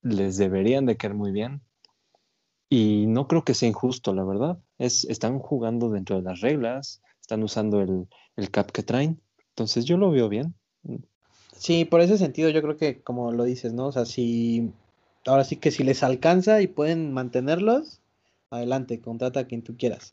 les 0.02 0.36
deberían 0.38 0.86
de 0.86 0.96
quedar 0.96 1.14
muy 1.14 1.32
bien. 1.32 1.62
Y 2.70 3.06
no 3.06 3.26
creo 3.26 3.44
que 3.44 3.52
sea 3.52 3.68
injusto, 3.68 4.14
la 4.14 4.24
verdad. 4.24 4.58
Es, 4.78 5.04
están 5.04 5.40
jugando 5.40 5.90
dentro 5.90 6.16
de 6.16 6.22
las 6.22 6.40
reglas, 6.40 7.02
están 7.20 7.42
usando 7.42 7.82
el, 7.82 8.08
el 8.36 8.50
cap 8.50 8.70
que 8.70 8.84
traen. 8.84 9.20
Entonces 9.50 9.84
yo 9.84 9.98
lo 9.98 10.10
veo 10.10 10.28
bien. 10.28 10.54
Sí, 11.56 11.84
por 11.84 12.00
ese 12.00 12.16
sentido 12.16 12.48
yo 12.48 12.62
creo 12.62 12.76
que 12.76 13.02
como 13.02 13.32
lo 13.32 13.44
dices, 13.44 13.74
¿no? 13.74 13.88
O 13.88 13.92
sea, 13.92 14.06
si 14.06 14.72
ahora 15.26 15.44
sí 15.44 15.56
que 15.56 15.70
si 15.72 15.84
les 15.84 16.02
alcanza 16.02 16.62
y 16.62 16.68
pueden 16.68 17.12
mantenerlos, 17.12 18.00
adelante, 18.50 19.00
contrata 19.00 19.40
a 19.40 19.46
quien 19.46 19.62
tú 19.62 19.76
quieras. 19.76 20.12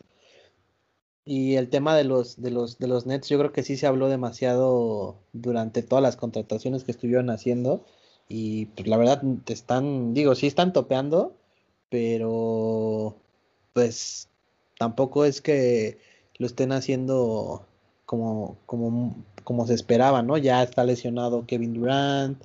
Y 1.25 1.55
el 1.55 1.69
tema 1.69 1.95
de 1.95 2.05
los, 2.05 2.41
de 2.41 2.51
los, 2.51 2.79
de 2.79 2.87
los 2.87 3.05
Nets, 3.05 3.29
yo 3.29 3.37
creo 3.37 3.51
que 3.51 3.63
sí 3.63 3.77
se 3.77 3.87
habló 3.87 4.09
demasiado 4.09 5.17
durante 5.33 5.83
todas 5.83 6.01
las 6.01 6.15
contrataciones 6.15 6.83
que 6.83 6.91
estuvieron 6.91 7.29
haciendo. 7.29 7.85
Y 8.29 8.67
pues 8.67 8.87
la 8.87 8.97
verdad, 8.97 9.21
te 9.45 9.53
están, 9.53 10.13
digo, 10.13 10.35
sí 10.35 10.47
están 10.47 10.73
topeando, 10.73 11.36
pero 11.89 13.15
pues 13.73 14.29
tampoco 14.77 15.25
es 15.25 15.41
que 15.41 15.99
lo 16.37 16.47
estén 16.47 16.71
haciendo 16.71 17.65
como, 18.05 18.57
como, 18.65 19.15
como 19.43 19.67
se 19.67 19.73
esperaba, 19.73 20.21
¿no? 20.21 20.37
Ya 20.37 20.63
está 20.63 20.83
lesionado 20.83 21.45
Kevin 21.45 21.73
Durant, 21.73 22.41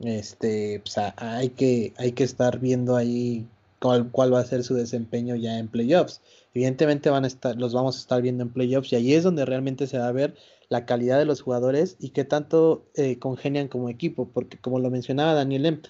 este, 0.00 0.80
pues 0.80 0.96
hay 1.16 1.50
que, 1.50 1.92
hay 1.96 2.12
que 2.12 2.24
estar 2.24 2.58
viendo 2.58 2.96
ahí 2.96 3.46
cuál, 3.80 4.10
cuál 4.10 4.34
va 4.34 4.40
a 4.40 4.44
ser 4.44 4.64
su 4.64 4.74
desempeño 4.74 5.36
ya 5.36 5.58
en 5.58 5.68
playoffs. 5.68 6.20
Evidentemente 6.54 7.10
van 7.10 7.24
a 7.24 7.28
estar, 7.28 7.56
los 7.56 7.74
vamos 7.74 7.96
a 7.96 8.00
estar 8.00 8.22
viendo 8.22 8.42
en 8.42 8.52
playoffs 8.52 8.92
y 8.92 8.96
ahí 8.96 9.14
es 9.14 9.24
donde 9.24 9.44
realmente 9.44 9.86
se 9.86 9.98
va 9.98 10.08
a 10.08 10.12
ver 10.12 10.34
la 10.68 10.86
calidad 10.86 11.18
de 11.18 11.24
los 11.24 11.40
jugadores 11.40 11.96
y 11.98 12.10
qué 12.10 12.24
tanto 12.24 12.86
eh, 12.94 13.18
congenian 13.18 13.68
como 13.68 13.88
equipo, 13.88 14.28
porque 14.28 14.58
como 14.58 14.78
lo 14.80 14.90
mencionaba 14.90 15.34
Daniel 15.34 15.66
M, 15.66 15.80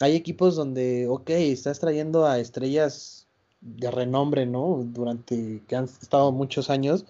hay 0.00 0.14
equipos 0.16 0.56
donde, 0.56 1.06
ok, 1.08 1.30
estás 1.30 1.80
trayendo 1.80 2.26
a 2.26 2.38
estrellas 2.38 3.26
de 3.60 3.90
renombre, 3.90 4.46
¿no? 4.46 4.82
Durante 4.84 5.62
que 5.66 5.76
han 5.76 5.84
estado 5.84 6.32
muchos 6.32 6.70
años 6.70 7.06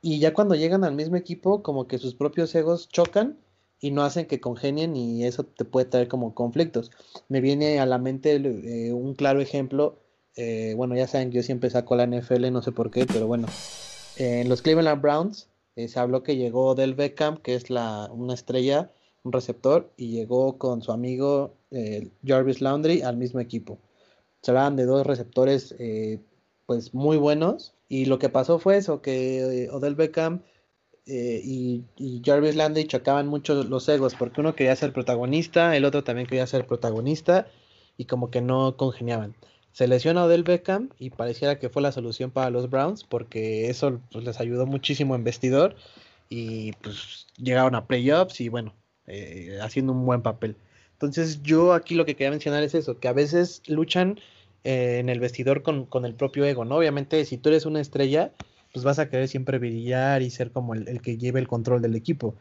y 0.00 0.20
ya 0.20 0.32
cuando 0.32 0.54
llegan 0.54 0.84
al 0.84 0.94
mismo 0.94 1.16
equipo, 1.16 1.62
como 1.62 1.86
que 1.86 1.98
sus 1.98 2.14
propios 2.14 2.54
egos 2.54 2.88
chocan 2.88 3.36
y 3.80 3.90
no 3.90 4.02
hacen 4.02 4.26
que 4.26 4.40
congenien 4.40 4.96
y 4.96 5.24
eso 5.24 5.44
te 5.44 5.64
puede 5.64 5.86
traer 5.86 6.08
como 6.08 6.34
conflictos. 6.34 6.90
Me 7.28 7.40
viene 7.40 7.80
a 7.80 7.86
la 7.86 7.98
mente 7.98 8.36
eh, 8.36 8.92
un 8.92 9.14
claro 9.14 9.40
ejemplo, 9.40 9.98
eh, 10.36 10.74
bueno, 10.76 10.96
ya 10.96 11.08
saben 11.08 11.30
que 11.30 11.36
yo 11.36 11.42
siempre 11.42 11.70
saco 11.70 11.96
la 11.96 12.06
NFL, 12.06 12.50
no 12.52 12.62
sé 12.62 12.72
por 12.72 12.90
qué, 12.90 13.06
pero 13.06 13.26
bueno, 13.26 13.48
en 14.16 14.48
los 14.48 14.62
Cleveland 14.62 15.02
Browns 15.02 15.48
eh, 15.76 15.88
se 15.88 15.98
habló 15.98 16.22
que 16.22 16.36
llegó 16.36 16.74
Del 16.74 16.94
Beckham, 16.94 17.38
que 17.38 17.54
es 17.54 17.70
la, 17.70 18.08
una 18.12 18.34
estrella, 18.34 18.90
un 19.24 19.32
receptor, 19.32 19.90
y 19.96 20.10
llegó 20.10 20.58
con 20.58 20.82
su 20.82 20.92
amigo 20.92 21.54
eh, 21.70 22.08
Jarvis 22.24 22.60
Laundry 22.60 23.02
al 23.02 23.16
mismo 23.16 23.40
equipo. 23.40 23.78
Se 24.42 24.50
hablaban 24.50 24.76
de 24.76 24.86
dos 24.86 25.06
receptores 25.06 25.74
eh, 25.78 26.20
pues 26.66 26.94
muy 26.94 27.16
buenos, 27.16 27.74
y 27.88 28.04
lo 28.04 28.18
que 28.18 28.28
pasó 28.28 28.58
fue 28.58 28.76
eso, 28.76 29.00
que 29.00 29.68
Odell 29.72 29.94
Beckham 29.94 30.42
y, 31.06 31.84
Jarvis 32.22 32.54
Landry 32.54 32.86
chocaban 32.86 33.28
mucho 33.28 33.64
los 33.64 33.88
egos, 33.88 34.14
porque 34.14 34.42
uno 34.42 34.54
quería 34.54 34.76
ser 34.76 34.92
protagonista, 34.92 35.74
el 35.74 35.86
otro 35.86 36.04
también 36.04 36.26
quería 36.26 36.46
ser 36.46 36.66
protagonista, 36.66 37.46
y 37.96 38.04
como 38.04 38.30
que 38.30 38.42
no 38.42 38.76
congeniaban 38.76 39.34
se 39.78 39.86
lesiona 39.86 40.24
Odell 40.24 40.42
Beckham 40.42 40.90
y 40.98 41.10
pareciera 41.10 41.60
que 41.60 41.68
fue 41.68 41.82
la 41.82 41.92
solución 41.92 42.32
para 42.32 42.50
los 42.50 42.68
Browns 42.68 43.04
porque 43.04 43.70
eso 43.70 44.00
pues, 44.10 44.24
les 44.24 44.40
ayudó 44.40 44.66
muchísimo 44.66 45.14
en 45.14 45.22
vestidor 45.22 45.76
y 46.28 46.72
pues 46.82 47.28
llegaron 47.36 47.76
a 47.76 47.86
playoffs 47.86 48.40
y 48.40 48.48
bueno, 48.48 48.74
eh, 49.06 49.58
haciendo 49.62 49.92
un 49.92 50.04
buen 50.04 50.22
papel. 50.22 50.56
Entonces 50.98 51.42
yo 51.42 51.72
aquí 51.72 51.94
lo 51.94 52.04
que 52.04 52.14
quería 52.14 52.30
mencionar 52.30 52.62
es 52.62 52.74
eso, 52.74 52.98
que 52.98 53.08
a 53.08 53.12
veces 53.12 53.62
luchan 53.68 54.18
eh, 54.64 54.98
en 54.98 55.08
el 55.08 55.20
vestidor 55.20 55.62
con, 55.62 56.04
el 56.04 56.14
propio 56.14 56.44
ego, 56.44 56.64
¿no? 56.64 56.76
Obviamente 56.76 57.24
si 57.24 57.36
tú 57.36 57.50
eres 57.50 57.66
una 57.66 57.80
estrella, 57.80 58.32
pues 58.72 58.84
vas 58.84 58.98
a 58.98 59.08
querer 59.08 59.28
siempre 59.28 59.58
brillar 59.58 60.22
y 60.22 60.30
ser 60.30 60.50
como 60.50 60.74
el, 60.74 61.00
que 61.00 61.16
lleve 61.16 61.40
el 61.40 61.48
control 61.48 61.82
del 61.82 61.94
equipo. 61.94 62.34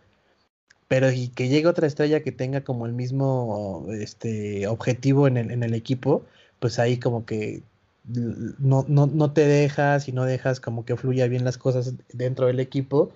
Pero 0.88 1.12
y 1.12 1.30
que 1.30 1.50
llegue 1.50 1.68
otra 1.68 1.88
estrella 1.88 2.24
que 2.24 2.32
tenga 2.32 2.62
como 2.62 2.86
el 2.86 2.94
mismo 2.94 3.88
este, 3.92 4.68
objetivo 4.68 5.28
en 5.28 5.38
el, 5.38 5.52
en 5.52 5.64
el 5.64 5.74
equipo, 5.74 6.26
pues 6.60 6.80
ahí 6.80 6.98
como 6.98 7.26
que 7.26 7.62
no, 8.06 8.86
no, 8.88 9.06
no 9.08 9.34
te 9.34 9.46
dejas 9.46 10.08
y 10.08 10.14
no 10.14 10.24
dejas 10.24 10.60
como 10.60 10.86
que 10.86 10.96
fluya 10.96 11.28
bien 11.28 11.44
las 11.44 11.58
cosas 11.58 11.94
dentro 12.14 12.48
del 12.48 12.60
equipo 12.60 13.12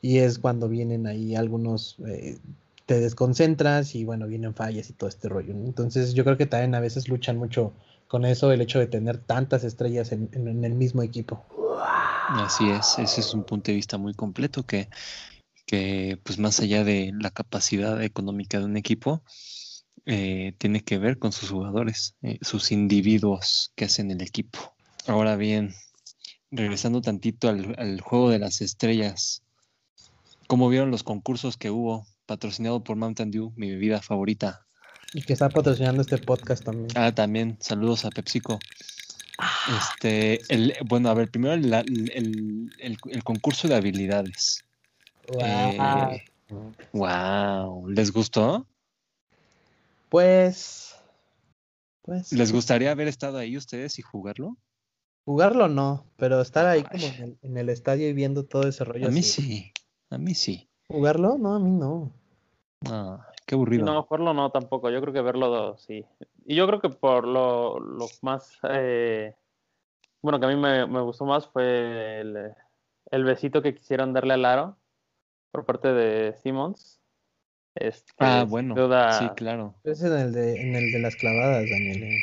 y 0.00 0.18
es 0.18 0.38
cuando 0.38 0.68
vienen 0.68 1.06
ahí 1.06 1.34
algunos, 1.34 1.96
eh, 2.06 2.38
te 2.88 3.00
desconcentras 3.00 3.94
y 3.94 4.04
bueno, 4.04 4.26
vienen 4.26 4.54
fallas 4.54 4.88
y 4.88 4.94
todo 4.94 5.10
este 5.10 5.28
rollo. 5.28 5.52
Entonces 5.52 6.14
yo 6.14 6.24
creo 6.24 6.38
que 6.38 6.46
también 6.46 6.74
a 6.74 6.80
veces 6.80 7.06
luchan 7.06 7.36
mucho 7.36 7.74
con 8.06 8.24
eso, 8.24 8.50
el 8.50 8.62
hecho 8.62 8.78
de 8.78 8.86
tener 8.86 9.18
tantas 9.18 9.62
estrellas 9.62 10.10
en, 10.10 10.30
en, 10.32 10.64
el 10.64 10.72
mismo 10.72 11.02
equipo. 11.02 11.44
Así 12.30 12.70
es, 12.70 12.98
ese 12.98 13.20
es 13.20 13.34
un 13.34 13.44
punto 13.44 13.70
de 13.70 13.74
vista 13.74 13.98
muy 13.98 14.14
completo 14.14 14.62
que, 14.62 14.88
que 15.66 16.18
pues 16.22 16.38
más 16.38 16.60
allá 16.60 16.82
de 16.82 17.12
la 17.20 17.30
capacidad 17.30 18.02
económica 18.02 18.58
de 18.58 18.64
un 18.64 18.78
equipo, 18.78 19.22
eh, 20.06 20.54
tiene 20.56 20.82
que 20.82 20.96
ver 20.96 21.18
con 21.18 21.32
sus 21.32 21.50
jugadores, 21.50 22.16
eh, 22.22 22.38
sus 22.40 22.72
individuos 22.72 23.70
que 23.76 23.84
hacen 23.84 24.10
el 24.10 24.22
equipo. 24.22 24.74
Ahora 25.06 25.36
bien, 25.36 25.74
regresando 26.50 27.02
tantito 27.02 27.50
al, 27.50 28.00
juego 28.00 28.30
de 28.30 28.38
las 28.38 28.62
estrellas, 28.62 29.42
¿cómo 30.46 30.70
vieron 30.70 30.90
los 30.90 31.02
concursos 31.02 31.58
que 31.58 31.68
hubo 31.68 32.06
patrocinado 32.28 32.84
por 32.84 32.96
Mountain 32.96 33.32
Dew, 33.32 33.52
mi 33.56 33.70
bebida 33.70 34.00
favorita? 34.00 34.64
Y 35.14 35.22
que 35.22 35.32
está 35.32 35.48
patrocinando 35.48 36.02
este 36.02 36.18
podcast 36.18 36.62
también. 36.62 36.88
Ah, 36.94 37.12
también, 37.12 37.56
saludos 37.58 38.04
a 38.04 38.10
PepsiCo. 38.10 38.60
Este, 39.78 40.40
el, 40.52 40.74
bueno, 40.84 41.08
a 41.08 41.14
ver, 41.14 41.30
primero 41.30 41.54
el, 41.54 43.22
concurso 43.24 43.66
de 43.66 43.76
habilidades. 43.76 44.62
wow. 46.92 47.88
Eh, 47.88 47.94
¿Les 47.94 48.12
gustó? 48.12 48.66
Pues, 50.10 50.94
pues. 52.02 52.32
¿Les 52.32 52.52
gustaría 52.52 52.90
haber 52.90 53.08
estado 53.08 53.38
ahí 53.38 53.56
ustedes 53.56 53.98
y 53.98 54.02
jugarlo? 54.02 54.56
Jugarlo 55.24 55.68
no, 55.68 56.06
pero 56.16 56.40
estar 56.40 56.66
ahí 56.66 56.82
como 56.82 57.36
en 57.42 57.56
el, 57.56 57.68
estadio 57.68 58.08
y 58.08 58.12
viendo 58.12 58.44
todo 58.44 58.68
ese 58.68 58.84
rollo. 58.84 59.08
A 59.08 59.10
mí 59.10 59.22
sí, 59.22 59.72
a 60.10 60.18
mí 60.18 60.34
sí. 60.34 60.68
¿Jugarlo? 60.88 61.36
No, 61.38 61.54
a 61.54 61.58
mí 61.58 61.70
no. 61.70 62.10
Ah, 62.86 63.26
qué 63.46 63.54
aburrido. 63.54 63.84
No, 63.84 64.02
jugarlo 64.02 64.32
no 64.32 64.50
tampoco. 64.50 64.90
Yo 64.90 65.00
creo 65.00 65.12
que 65.12 65.20
verlo 65.20 65.76
sí. 65.76 66.04
Y 66.46 66.54
yo 66.54 66.66
creo 66.66 66.80
que 66.80 66.88
por 66.88 67.26
lo, 67.26 67.78
lo 67.78 68.06
más. 68.22 68.58
Eh, 68.70 69.34
bueno, 70.22 70.40
que 70.40 70.46
a 70.46 70.48
mí 70.48 70.56
me, 70.56 70.86
me 70.86 71.00
gustó 71.02 71.26
más 71.26 71.46
fue 71.46 72.20
el, 72.20 72.52
el, 73.10 73.24
besito 73.24 73.62
que 73.62 73.74
quisieron 73.74 74.12
darle 74.12 74.34
al 74.34 74.44
aro 74.44 74.76
por 75.52 75.64
parte 75.64 75.92
de 75.92 76.34
Simmons. 76.42 77.00
Este, 77.74 78.12
ah, 78.18 78.44
bueno. 78.48 78.74
Sí, 79.12 79.28
claro. 79.36 79.74
Es 79.84 80.02
en 80.02 80.12
el 80.12 80.32
de, 80.32 80.60
en 80.60 80.74
el 80.74 80.90
de 80.90 80.98
las 81.00 81.14
clavadas, 81.16 81.64
Daniel. 81.70 82.18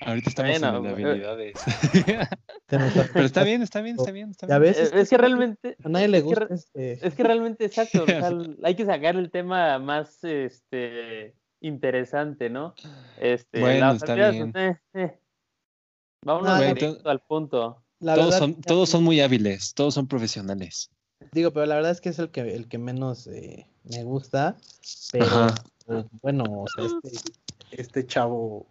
Ahorita 0.00 0.30
estamos 0.30 0.56
en 0.56 0.64
el 0.64 0.82
de 0.82 0.88
habilidades. 0.88 1.54
Pero 2.66 3.24
está 3.24 3.44
bien, 3.44 3.62
está 3.62 3.82
bien, 3.82 3.96
está 3.98 4.10
bien. 4.10 4.30
Está 4.30 4.46
bien. 4.46 4.60
Ves, 4.60 4.78
es, 4.78 5.10
que 5.10 5.18
realmente. 5.18 5.76
A 5.84 5.88
nadie 5.88 6.08
le 6.08 6.22
gusta. 6.22 6.46
Es 6.50 6.70
que, 6.72 6.92
este 6.92 7.08
es 7.08 7.14
que 7.14 7.22
realmente, 7.22 7.64
exacto. 7.66 8.04
hay 8.64 8.74
que 8.74 8.86
sacar 8.86 9.16
el 9.16 9.30
tema 9.30 9.78
más 9.78 10.24
este, 10.24 11.34
interesante, 11.60 12.48
¿no? 12.48 12.74
Este, 13.18 13.60
bueno, 13.60 13.92
está 13.92 14.14
bien. 14.14 14.52
Eh, 14.56 14.78
eh. 14.94 15.18
Vámonos 16.24 17.04
al 17.04 17.20
punto. 17.20 17.82
todos, 17.98 18.34
son, 18.34 18.54
todos 18.62 18.88
son 18.88 19.04
muy 19.04 19.20
hábiles, 19.20 19.74
todos 19.74 19.94
son 19.94 20.06
profesionales. 20.06 20.90
Digo, 21.32 21.50
pero 21.52 21.66
la 21.66 21.74
verdad 21.74 21.92
es 21.92 22.00
que 22.00 22.08
es 22.08 22.18
el 22.18 22.30
que, 22.30 22.40
el 22.54 22.68
que 22.68 22.78
menos 22.78 23.26
eh, 23.26 23.66
me 23.84 24.02
gusta. 24.04 24.56
Pero 25.12 25.26
pues, 25.84 26.06
bueno, 26.22 26.44
o 26.44 26.66
sea, 26.74 26.86
este, 26.86 27.32
este 27.72 28.06
chavo 28.06 28.66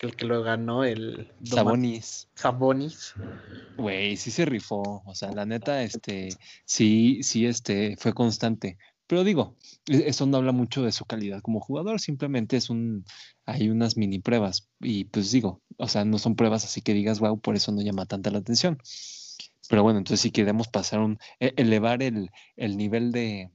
que 0.00 0.06
el 0.06 0.16
que 0.16 0.24
lo 0.24 0.42
ganó, 0.42 0.82
el 0.82 1.30
Sabonis. 1.44 2.26
Sabonis. 2.34 3.12
Güey, 3.76 4.16
sí 4.16 4.30
se 4.30 4.46
rifó. 4.46 5.02
O 5.04 5.14
sea, 5.14 5.30
la 5.30 5.44
neta, 5.44 5.82
este, 5.82 6.30
sí, 6.64 7.22
sí, 7.22 7.44
este, 7.44 7.98
fue 7.98 8.14
constante. 8.14 8.78
Pero 9.06 9.24
digo, 9.24 9.56
e, 9.86 10.08
eso 10.08 10.24
no 10.24 10.38
habla 10.38 10.52
mucho 10.52 10.82
de 10.82 10.92
su 10.92 11.04
calidad 11.04 11.42
como 11.42 11.60
jugador, 11.60 12.00
simplemente 12.00 12.56
es 12.56 12.70
un, 12.70 13.04
hay 13.44 13.68
unas 13.68 13.98
mini 13.98 14.20
pruebas. 14.20 14.70
Y 14.80 15.04
pues 15.04 15.32
digo, 15.32 15.60
o 15.76 15.86
sea, 15.86 16.06
no 16.06 16.16
son 16.16 16.34
pruebas 16.34 16.64
así 16.64 16.80
que 16.80 16.94
digas, 16.94 17.20
wow, 17.20 17.38
por 17.38 17.54
eso 17.54 17.70
no 17.70 17.82
llama 17.82 18.06
tanta 18.06 18.30
la 18.30 18.38
atención. 18.38 18.78
Pero 19.68 19.82
bueno, 19.82 19.98
entonces 19.98 20.22
si 20.22 20.30
queremos 20.30 20.68
pasar 20.68 21.00
un, 21.00 21.18
e, 21.40 21.52
elevar 21.58 22.02
el, 22.02 22.30
el 22.56 22.78
nivel 22.78 23.12
de, 23.12 23.50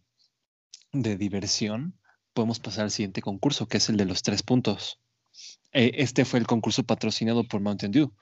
de 0.94 1.18
diversión, 1.18 1.98
podemos 2.34 2.60
pasar 2.60 2.84
al 2.84 2.92
siguiente 2.92 3.24
concurso, 3.24 3.68
que 3.68 3.78
es 3.78 3.90
el 3.90 3.98
de 3.98 4.06
los 4.06 4.22
tres 4.22 4.44
puntos. 4.44 5.00
Eh, 5.72 5.92
este 5.96 6.26
fue 6.26 6.40
el 6.40 6.48
concurso 6.48 6.84
patrocinado 6.84 7.44
por 7.44 7.62
Mountain 7.62 7.92
Dew. 7.92 8.14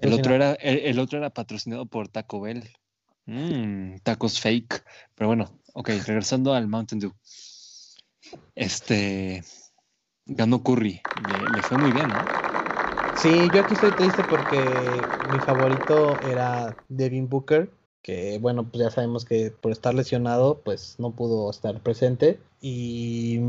El 0.00 0.12
otro, 0.12 0.34
era, 0.34 0.52
el, 0.54 0.98
otro 0.98 1.18
era 1.18 1.30
patrocinado 1.30 1.86
por 1.86 2.08
Taco 2.08 2.40
Bell. 2.40 2.68
Mm, 3.26 3.96
tacos 4.02 4.40
fake. 4.40 4.84
Pero 5.14 5.28
bueno, 5.28 5.58
ok, 5.74 5.88
regresando 6.06 6.54
al 6.54 6.68
Mountain 6.68 7.00
Dew. 7.00 7.12
Este 8.54 9.42
ganó 10.26 10.62
Curry. 10.62 11.00
Le, 11.14 11.62
fue 11.62 11.78
muy 11.78 11.92
bien, 11.92 12.12
¿no? 12.12 12.28
Sí, 13.14 13.50
yo 13.52 13.60
aquí 13.60 13.74
estoy 13.74 13.92
triste 13.92 14.24
porque 14.24 15.08
mi 15.26 15.40
favorito 15.40 16.20
era 16.22 16.76
Devin 16.88 17.28
Booker, 17.28 17.70
que 18.02 18.38
bueno, 18.38 18.64
pues 18.64 18.82
ya 18.84 18.90
sabemos 18.90 19.24
que 19.24 19.50
por 19.50 19.72
estar 19.72 19.94
lesionado, 19.94 20.60
pues 20.64 20.96
no 20.98 21.10
pudo 21.12 21.50
estar 21.50 21.80
presente. 21.80 22.38
Y 22.60 23.40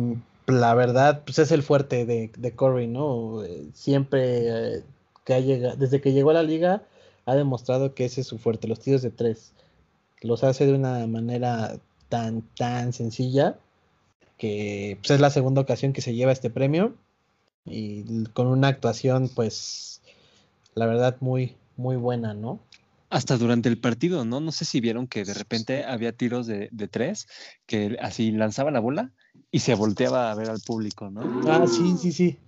la 0.48 0.74
verdad, 0.74 1.24
pues 1.26 1.40
es 1.40 1.52
el 1.52 1.64
fuerte 1.64 2.06
de, 2.06 2.32
de 2.38 2.52
Curry, 2.52 2.88
¿no? 2.88 3.44
Siempre 3.74 4.78
eh, 4.78 4.84
que 5.26 5.34
ha 5.34 5.40
llegado, 5.40 5.76
desde 5.78 6.02
que 6.02 6.14
llegó 6.14 6.32
a 6.32 6.34
la 6.34 6.44
liga, 6.44 6.84
ha 7.26 7.36
demostrado 7.36 7.94
que 7.94 8.06
ese 8.06 8.22
es 8.22 8.28
su 8.28 8.38
fuerte, 8.38 8.68
los 8.68 8.80
tiros 8.80 9.02
de 9.02 9.12
tres. 9.12 9.54
Los 10.22 10.44
hace 10.44 10.66
de 10.66 10.74
una 10.74 11.06
manera 11.08 11.78
tan, 12.10 12.42
tan 12.56 12.94
sencilla 12.94 13.58
que 14.38 14.98
pues, 15.02 15.12
es 15.12 15.20
la 15.20 15.30
segunda 15.30 15.62
ocasión 15.62 15.94
que 15.94 16.02
se 16.02 16.14
lleva 16.14 16.32
este 16.32 16.50
premio 16.50 16.96
y 17.66 18.26
con 18.34 18.48
una 18.48 18.68
actuación, 18.68 19.30
pues, 19.34 20.02
la 20.76 20.86
verdad, 20.86 21.18
muy, 21.22 21.56
muy 21.78 21.96
buena, 21.96 22.34
¿no? 22.34 22.60
Hasta 23.10 23.38
durante 23.38 23.70
el 23.70 23.78
partido, 23.78 24.26
¿no? 24.26 24.40
No 24.42 24.52
sé 24.52 24.66
si 24.66 24.82
vieron 24.82 25.08
que 25.08 25.24
de 25.24 25.34
repente 25.34 25.86
había 25.86 26.12
tiros 26.12 26.48
de, 26.48 26.68
de 26.72 26.88
tres, 26.88 27.28
que 27.66 27.98
así 28.02 28.32
lanzaba 28.32 28.72
la 28.72 28.80
bola 28.80 29.12
y 29.54 29.60
se 29.60 29.76
volteaba 29.76 30.32
a 30.32 30.36
ver 30.36 30.50
al 30.50 30.60
público, 30.62 31.12
¿no? 31.12 31.22
Ah, 31.46 31.68
sí, 31.68 31.96
sí, 31.96 32.12
sí. 32.12 32.40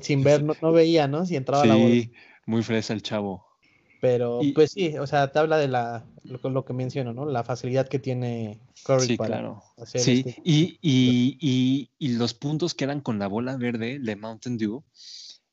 Sin 0.00 0.24
ver, 0.24 0.42
no, 0.42 0.72
veía, 0.72 1.06
¿no? 1.06 1.24
Si 1.24 1.36
entraba 1.36 1.64
la 1.64 1.76
bola. 1.76 1.94
Sí, 1.94 2.12
muy 2.44 2.64
fresa 2.64 2.92
el 2.92 3.02
chavo. 3.02 3.46
Pero, 4.00 4.40
pues 4.52 4.72
sí, 4.72 4.98
o 4.98 5.06
sea, 5.06 5.30
te 5.30 5.38
habla 5.38 5.58
de 5.58 5.68
la, 5.68 6.04
lo, 6.24 6.64
que 6.64 6.72
menciono, 6.72 7.12
¿no? 7.12 7.24
La 7.24 7.44
facilidad 7.44 7.86
que 7.86 8.00
tiene 8.00 8.58
Curry 8.84 9.06
sí, 9.06 9.16
para 9.16 9.28
claro. 9.28 9.62
hacer 9.78 10.00
Sí, 10.00 10.24
este 10.26 10.42
y, 10.44 10.78
y, 10.82 11.38
y, 11.40 11.90
y, 11.98 12.08
los 12.16 12.34
puntos 12.34 12.74
que 12.74 12.82
eran 12.82 13.00
con 13.00 13.20
la 13.20 13.28
bola 13.28 13.56
verde 13.56 14.00
de 14.00 14.16
Mountain 14.16 14.58
Dew, 14.58 14.82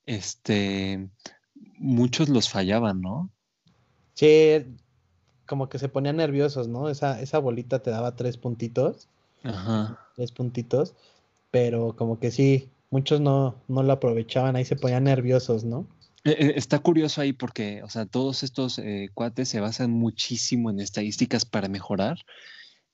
este, 0.07 1.09
muchos 1.77 2.27
los 2.29 2.49
fallaban, 2.49 3.01
¿no? 3.01 3.29
Sí, 4.15 4.65
como 5.45 5.69
que 5.69 5.77
se 5.77 5.89
ponían 5.89 6.17
nerviosos, 6.17 6.67
¿no? 6.67 6.89
Esa, 6.89 7.21
esa 7.21 7.37
bolita 7.37 7.83
te 7.83 7.91
daba 7.91 8.15
tres 8.15 8.37
puntitos 8.37 9.09
Ajá. 9.43 9.99
Tres 10.15 10.31
puntitos. 10.31 10.95
Pero 11.51 11.95
como 11.95 12.19
que 12.19 12.31
sí, 12.31 12.69
muchos 12.89 13.21
no, 13.21 13.63
no 13.67 13.83
lo 13.83 13.93
aprovechaban, 13.93 14.55
ahí 14.55 14.65
se 14.65 14.75
ponían 14.75 15.05
nerviosos, 15.05 15.63
¿no? 15.63 15.87
Eh, 16.23 16.35
eh, 16.39 16.53
está 16.55 16.79
curioso 16.79 17.21
ahí 17.21 17.31
porque, 17.33 17.81
o 17.83 17.89
sea, 17.89 18.05
todos 18.05 18.43
estos 18.43 18.79
eh, 18.79 19.09
cuates 19.13 19.49
se 19.49 19.59
basan 19.59 19.91
muchísimo 19.91 20.69
en 20.69 20.79
estadísticas 20.79 21.45
para 21.45 21.69
mejorar 21.69 22.17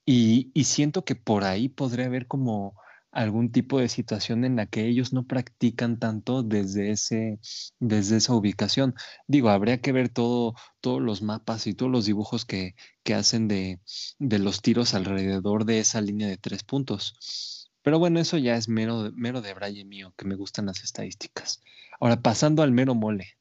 y, 0.06 0.51
y, 0.53 0.65
siento 0.65 1.03
que 1.03 1.15
por 1.15 1.43
ahí 1.43 1.69
podría 1.69 2.06
haber 2.06 2.27
como 2.27 2.75
algún 3.13 3.52
tipo 3.52 3.80
de 3.80 3.88
situación 3.88 4.43
en 4.43 4.56
la 4.56 4.65
que 4.65 4.88
ellos 4.88 5.13
no 5.13 5.26
practican 5.26 5.99
tanto 5.99 6.41
desde, 6.41 6.91
ese, 6.91 7.39
desde 7.80 8.17
esa 8.17 8.34
ubicación. 8.34 8.95
Digo, 9.28 9.49
habría 9.49 9.82
que 9.82 9.91
ver 9.91 10.10
todo, 10.10 10.56
todos 10.82 11.02
los 11.02 11.21
mapas 11.21 11.67
y 11.67 11.73
todos 11.73 11.91
los 11.91 12.06
dibujos 12.06 12.43
que, 12.43 12.76
que 13.04 13.13
hacen 13.13 13.47
de, 13.47 13.80
de, 14.17 14.39
los 14.39 14.62
tiros 14.62 14.95
alrededor 14.95 15.65
de 15.65 15.80
esa 15.80 16.02
línea 16.02 16.28
de 16.28 16.38
tres 16.38 16.63
puntos. 16.63 17.69
Pero 17.84 17.99
bueno, 17.99 18.19
eso 18.19 18.38
ya 18.38 18.56
es 18.56 18.67
mero, 18.67 19.12
de 19.12 19.54
braille 19.54 19.86
mío, 19.86 20.13
que 20.17 20.26
me 20.26 20.36
gustan 20.36 20.65
las 20.65 20.84
estadísticas. 20.84 21.62
Ahora, 21.99 22.21
pasando 22.21 22.63
al 22.63 22.71
mero 22.71 22.95
mole, 22.95 23.38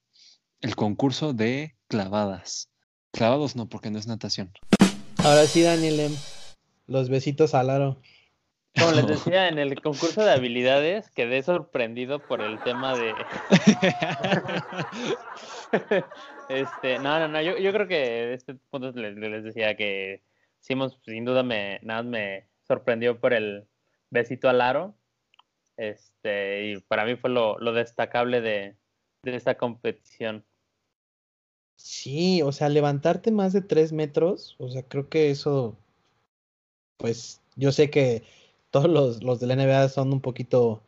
el 0.61 0.77
concurso 0.77 1.33
de 1.33 1.77
clavadas. 1.89 2.69
Clavados 3.11 3.57
no, 3.57 3.69
porque 3.69 3.91
no 3.91 3.99
es 3.99 4.07
natación. 4.07 4.53
Ahora 5.19 5.47
sí, 5.47 5.63
Daniel, 5.63 6.01
em, 6.01 6.13
los 6.87 7.09
besitos 7.09 7.55
al 7.55 7.71
aro. 7.71 8.01
Como 8.79 8.93
les 8.93 9.07
decía, 9.07 9.49
en 9.49 9.59
el 9.59 9.81
concurso 9.81 10.25
de 10.25 10.33
habilidades 10.33 11.11
quedé 11.11 11.43
sorprendido 11.43 12.21
por 12.21 12.41
el 12.41 12.63
tema 12.63 12.97
de. 12.97 13.15
este, 16.49 16.99
no, 16.99 17.19
no, 17.19 17.29
no, 17.29 17.43
yo, 17.43 17.59
yo 17.59 17.73
creo 17.73 17.87
que 17.87 18.33
este 18.35 18.55
punto 18.55 18.93
les, 18.93 19.17
les, 19.17 19.45
decía 19.45 19.77
que 19.77 20.23
Simons 20.61 20.99
sin 21.05 21.25
duda 21.25 21.43
me, 21.43 21.81
nada 21.83 22.03
me 22.03 22.49
sorprendió 22.67 23.19
por 23.21 23.33
el 23.33 23.67
besito 24.11 24.49
al 24.49 24.61
aro. 24.61 24.95
Este, 25.77 26.67
y 26.67 26.81
para 26.81 27.05
mí 27.05 27.17
fue 27.17 27.31
lo, 27.31 27.59
lo 27.59 27.73
destacable 27.73 28.41
de, 28.41 28.77
de 29.23 29.37
esta 29.37 29.57
competición. 29.57 30.45
Sí, 31.77 32.43
o 32.43 32.53
sea, 32.53 32.69
levantarte 32.69 33.33
más 33.33 33.53
de 33.53 33.63
tres 33.63 33.93
metros, 33.93 34.55
o 34.59 34.69
sea, 34.69 34.83
creo 34.83 35.09
que 35.09 35.31
eso, 35.31 35.77
pues, 36.97 37.41
yo 37.57 37.73
sé 37.73 37.91
que 37.91 38.23
todos 38.73 38.89
los, 38.89 39.23
los 39.23 39.39
de 39.39 39.47
la 39.47 39.55
NBA 39.55 39.89
son 39.91 40.13
un 40.13 40.21
poquito 40.21 40.83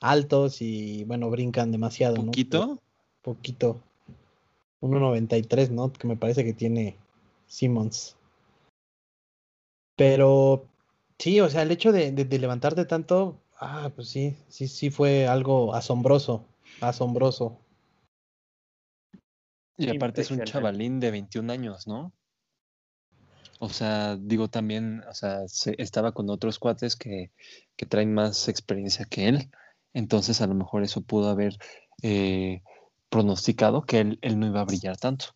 altos 0.00 0.62
y 0.62 1.04
bueno, 1.04 1.30
brincan 1.30 1.72
demasiado, 1.72 2.16
¿no? 2.16 2.26
¿Poquito? 2.26 2.78
poquito. 3.22 3.80
1.93, 4.80 5.70
¿no? 5.70 5.92
Que 5.92 6.06
me 6.06 6.16
parece 6.16 6.44
que 6.44 6.52
tiene 6.52 6.96
Simmons. 7.46 8.16
Pero 9.96 10.64
sí, 11.18 11.40
o 11.40 11.48
sea, 11.48 11.62
el 11.62 11.70
hecho 11.70 11.92
de, 11.92 12.12
de, 12.12 12.38
levantarte 12.38 12.84
tanto, 12.84 13.38
ah, 13.58 13.90
pues 13.94 14.08
sí, 14.08 14.36
sí, 14.48 14.68
sí 14.68 14.90
fue 14.90 15.26
algo 15.26 15.74
asombroso, 15.74 16.44
asombroso. 16.80 17.58
Y 19.76 19.88
aparte 19.88 20.20
es 20.20 20.30
un 20.30 20.44
chavalín 20.44 21.00
de 21.00 21.10
21 21.10 21.52
años, 21.52 21.86
¿no? 21.86 22.12
O 23.62 23.68
sea, 23.68 24.16
digo 24.16 24.48
también, 24.48 25.04
o 25.06 25.12
sea, 25.12 25.42
estaba 25.76 26.12
con 26.12 26.30
otros 26.30 26.58
cuates 26.58 26.96
que, 26.96 27.30
que, 27.76 27.84
traen 27.84 28.14
más 28.14 28.48
experiencia 28.48 29.04
que 29.04 29.28
él. 29.28 29.50
Entonces, 29.92 30.40
a 30.40 30.46
lo 30.46 30.54
mejor 30.54 30.82
eso 30.82 31.02
pudo 31.02 31.28
haber 31.28 31.58
eh, 32.00 32.62
pronosticado 33.10 33.82
que 33.82 34.00
él, 34.00 34.18
él, 34.22 34.40
no 34.40 34.46
iba 34.46 34.62
a 34.62 34.64
brillar 34.64 34.96
tanto. 34.96 35.26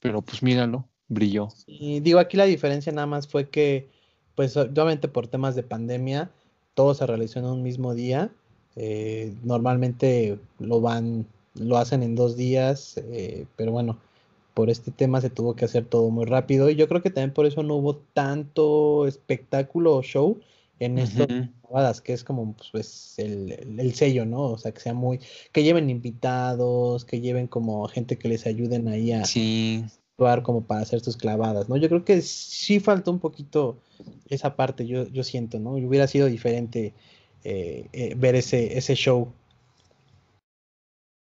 Pero 0.00 0.22
pues 0.22 0.44
míralo, 0.44 0.88
brilló. 1.08 1.48
Y 1.66 1.98
digo, 1.98 2.20
aquí 2.20 2.36
la 2.36 2.44
diferencia 2.44 2.92
nada 2.92 3.08
más 3.08 3.26
fue 3.26 3.48
que, 3.48 3.88
pues 4.36 4.56
obviamente 4.56 5.08
por 5.08 5.26
temas 5.26 5.56
de 5.56 5.64
pandemia, 5.64 6.30
todo 6.74 6.94
se 6.94 7.04
realizó 7.04 7.40
en 7.40 7.46
un 7.46 7.64
mismo 7.64 7.94
día. 7.94 8.30
Eh, 8.76 9.34
normalmente 9.42 10.38
lo 10.60 10.80
van, 10.80 11.26
lo 11.54 11.78
hacen 11.78 12.04
en 12.04 12.14
dos 12.14 12.36
días, 12.36 12.96
eh, 12.98 13.46
pero 13.56 13.72
bueno, 13.72 13.98
por 14.56 14.70
este 14.70 14.90
tema 14.90 15.20
se 15.20 15.28
tuvo 15.28 15.54
que 15.54 15.66
hacer 15.66 15.84
todo 15.84 16.08
muy 16.08 16.24
rápido 16.24 16.70
y 16.70 16.76
yo 16.76 16.88
creo 16.88 17.02
que 17.02 17.10
también 17.10 17.34
por 17.34 17.44
eso 17.44 17.62
no 17.62 17.74
hubo 17.74 17.96
tanto 18.14 19.06
espectáculo 19.06 19.94
o 19.94 20.02
show 20.02 20.40
en 20.78 20.96
estas 20.96 22.00
que 22.00 22.14
es 22.14 22.24
como 22.24 22.56
pues, 22.72 23.18
el, 23.18 23.92
sello, 23.94 24.24
¿no? 24.24 24.44
O 24.44 24.56
sea, 24.56 24.72
que 24.72 24.80
sea 24.80 24.94
muy, 24.94 25.20
que 25.52 25.62
lleven 25.62 25.90
invitados, 25.90 27.04
que 27.04 27.20
lleven 27.20 27.48
como 27.48 27.86
gente 27.88 28.16
que 28.16 28.28
les 28.28 28.46
ayuden 28.46 28.88
ahí 28.88 29.12
a 29.12 29.26
sí. 29.26 29.84
actuar 30.12 30.42
como 30.42 30.62
para 30.62 30.80
hacer 30.80 31.00
sus 31.00 31.18
clavadas, 31.18 31.68
¿no? 31.68 31.76
Yo 31.76 31.90
creo 31.90 32.06
que 32.06 32.22
sí 32.22 32.80
faltó 32.80 33.10
un 33.10 33.18
poquito 33.18 33.76
esa 34.30 34.56
parte, 34.56 34.86
yo, 34.86 35.06
yo 35.08 35.22
siento, 35.22 35.58
¿no? 35.58 35.72
Hubiera 35.72 36.06
sido 36.06 36.28
diferente 36.28 36.94
eh, 37.44 37.88
eh, 37.92 38.14
ver 38.16 38.34
ese, 38.36 38.78
ese 38.78 38.94
show 38.94 39.28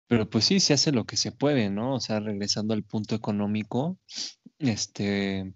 pero 0.08 0.28
pues 0.28 0.44
sí, 0.44 0.60
se 0.60 0.74
hace 0.74 0.92
lo 0.92 1.04
que 1.04 1.16
se 1.16 1.32
puede, 1.32 1.70
¿no? 1.70 1.94
O 1.94 2.00
sea, 2.00 2.20
regresando 2.20 2.74
al 2.74 2.84
punto 2.84 3.14
económico, 3.14 3.98
este, 4.58 5.52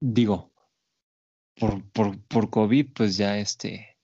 digo, 0.00 0.52
por, 1.58 1.82
por, 1.90 2.20
por 2.24 2.50
COVID, 2.50 2.92
pues 2.94 3.16
ya 3.16 3.38
este, 3.38 3.96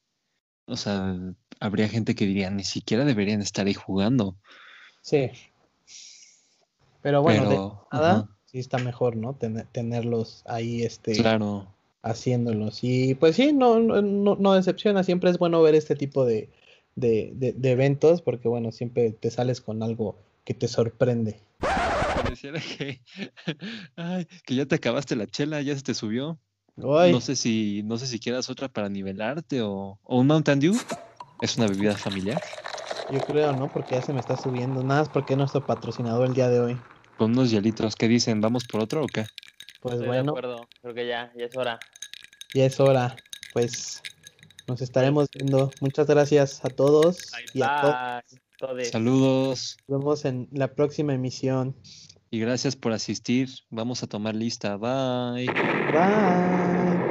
o 0.66 0.76
sea, 0.76 1.16
habría 1.60 1.88
gente 1.88 2.14
que 2.14 2.26
diría, 2.26 2.50
ni 2.50 2.64
siquiera 2.64 3.04
deberían 3.04 3.42
estar 3.42 3.66
ahí 3.66 3.74
jugando. 3.74 4.36
Sí. 5.02 5.30
Pero 7.02 7.20
bueno, 7.20 7.86
nada, 7.92 8.30
sí 8.46 8.58
está 8.58 8.78
mejor, 8.78 9.16
¿no? 9.16 9.36
tenerlos 9.72 10.42
ahí, 10.46 10.82
este, 10.82 11.14
claro. 11.14 11.68
haciéndolos. 12.02 12.78
Y 12.82 13.14
pues 13.14 13.36
sí, 13.36 13.52
no, 13.52 13.78
no, 13.78 14.00
no 14.36 14.52
decepciona, 14.54 15.04
siempre 15.04 15.28
es 15.28 15.36
bueno 15.36 15.60
ver 15.60 15.74
este 15.74 15.94
tipo 15.94 16.24
de, 16.24 16.48
de, 16.96 17.32
de, 17.34 17.70
eventos, 17.70 18.22
porque 18.22 18.48
bueno, 18.48 18.72
siempre 18.72 19.10
te 19.10 19.30
sales 19.30 19.60
con 19.60 19.82
algo 19.82 20.16
que 20.44 20.54
te 20.54 20.68
sorprende. 20.68 21.40
Pareciera 21.58 22.60
que, 22.60 23.00
que 24.46 24.54
ya 24.54 24.66
te 24.66 24.74
acabaste 24.76 25.16
la 25.16 25.26
chela, 25.26 25.60
ya 25.62 25.74
se 25.74 25.82
te 25.82 25.94
subió. 25.94 26.38
No 26.76 27.20
sé 27.20 27.36
si, 27.36 27.82
no 27.84 27.98
sé 27.98 28.06
si 28.06 28.18
quieras 28.18 28.50
otra 28.50 28.68
para 28.68 28.88
nivelarte 28.88 29.62
o, 29.62 29.98
o 30.02 30.18
un 30.18 30.26
Mountain 30.26 30.60
Dew. 30.60 30.74
Es 31.40 31.56
una 31.56 31.68
bebida 31.68 31.96
familiar. 31.96 32.40
Yo 33.10 33.20
creo, 33.20 33.52
¿no? 33.52 33.68
Porque 33.68 33.96
ya 33.96 34.02
se 34.02 34.12
me 34.12 34.20
está 34.20 34.36
subiendo. 34.36 34.82
Nada 34.82 35.00
más 35.00 35.08
porque 35.08 35.34
es 35.34 35.38
nuestro 35.38 35.64
patrocinador 35.64 36.26
el 36.26 36.34
día 36.34 36.48
de 36.48 36.60
hoy. 36.60 36.80
Con 37.16 37.32
unos 37.32 37.50
hielitos. 37.50 37.96
¿Qué 37.96 38.08
dicen? 38.08 38.40
¿Vamos 38.40 38.64
por 38.64 38.80
otro 38.80 39.04
o 39.04 39.06
qué? 39.06 39.26
Pues 39.80 39.98
bueno. 39.98 40.32
De 40.32 40.38
acuerdo. 40.38 40.68
Creo 40.80 40.94
que 40.94 41.06
ya, 41.06 41.32
ya 41.36 41.44
es 41.44 41.56
hora. 41.56 41.78
Ya 42.54 42.64
es 42.64 42.80
hora. 42.80 43.16
Pues 43.52 44.02
nos 44.66 44.82
estaremos 44.82 45.28
viendo. 45.32 45.70
Muchas 45.80 46.06
gracias 46.06 46.64
a 46.64 46.70
todos 46.70 47.32
y 47.52 47.62
a 47.62 48.22
todos. 48.58 48.90
Saludos. 48.90 49.76
Nos 49.88 50.00
vemos 50.00 50.24
en 50.24 50.48
la 50.52 50.74
próxima 50.74 51.14
emisión. 51.14 51.76
Y 52.30 52.40
gracias 52.40 52.74
por 52.74 52.92
asistir. 52.92 53.48
Vamos 53.70 54.02
a 54.02 54.06
tomar 54.06 54.34
lista. 54.34 54.76
Bye. 54.76 55.46
Bye. 55.46 57.03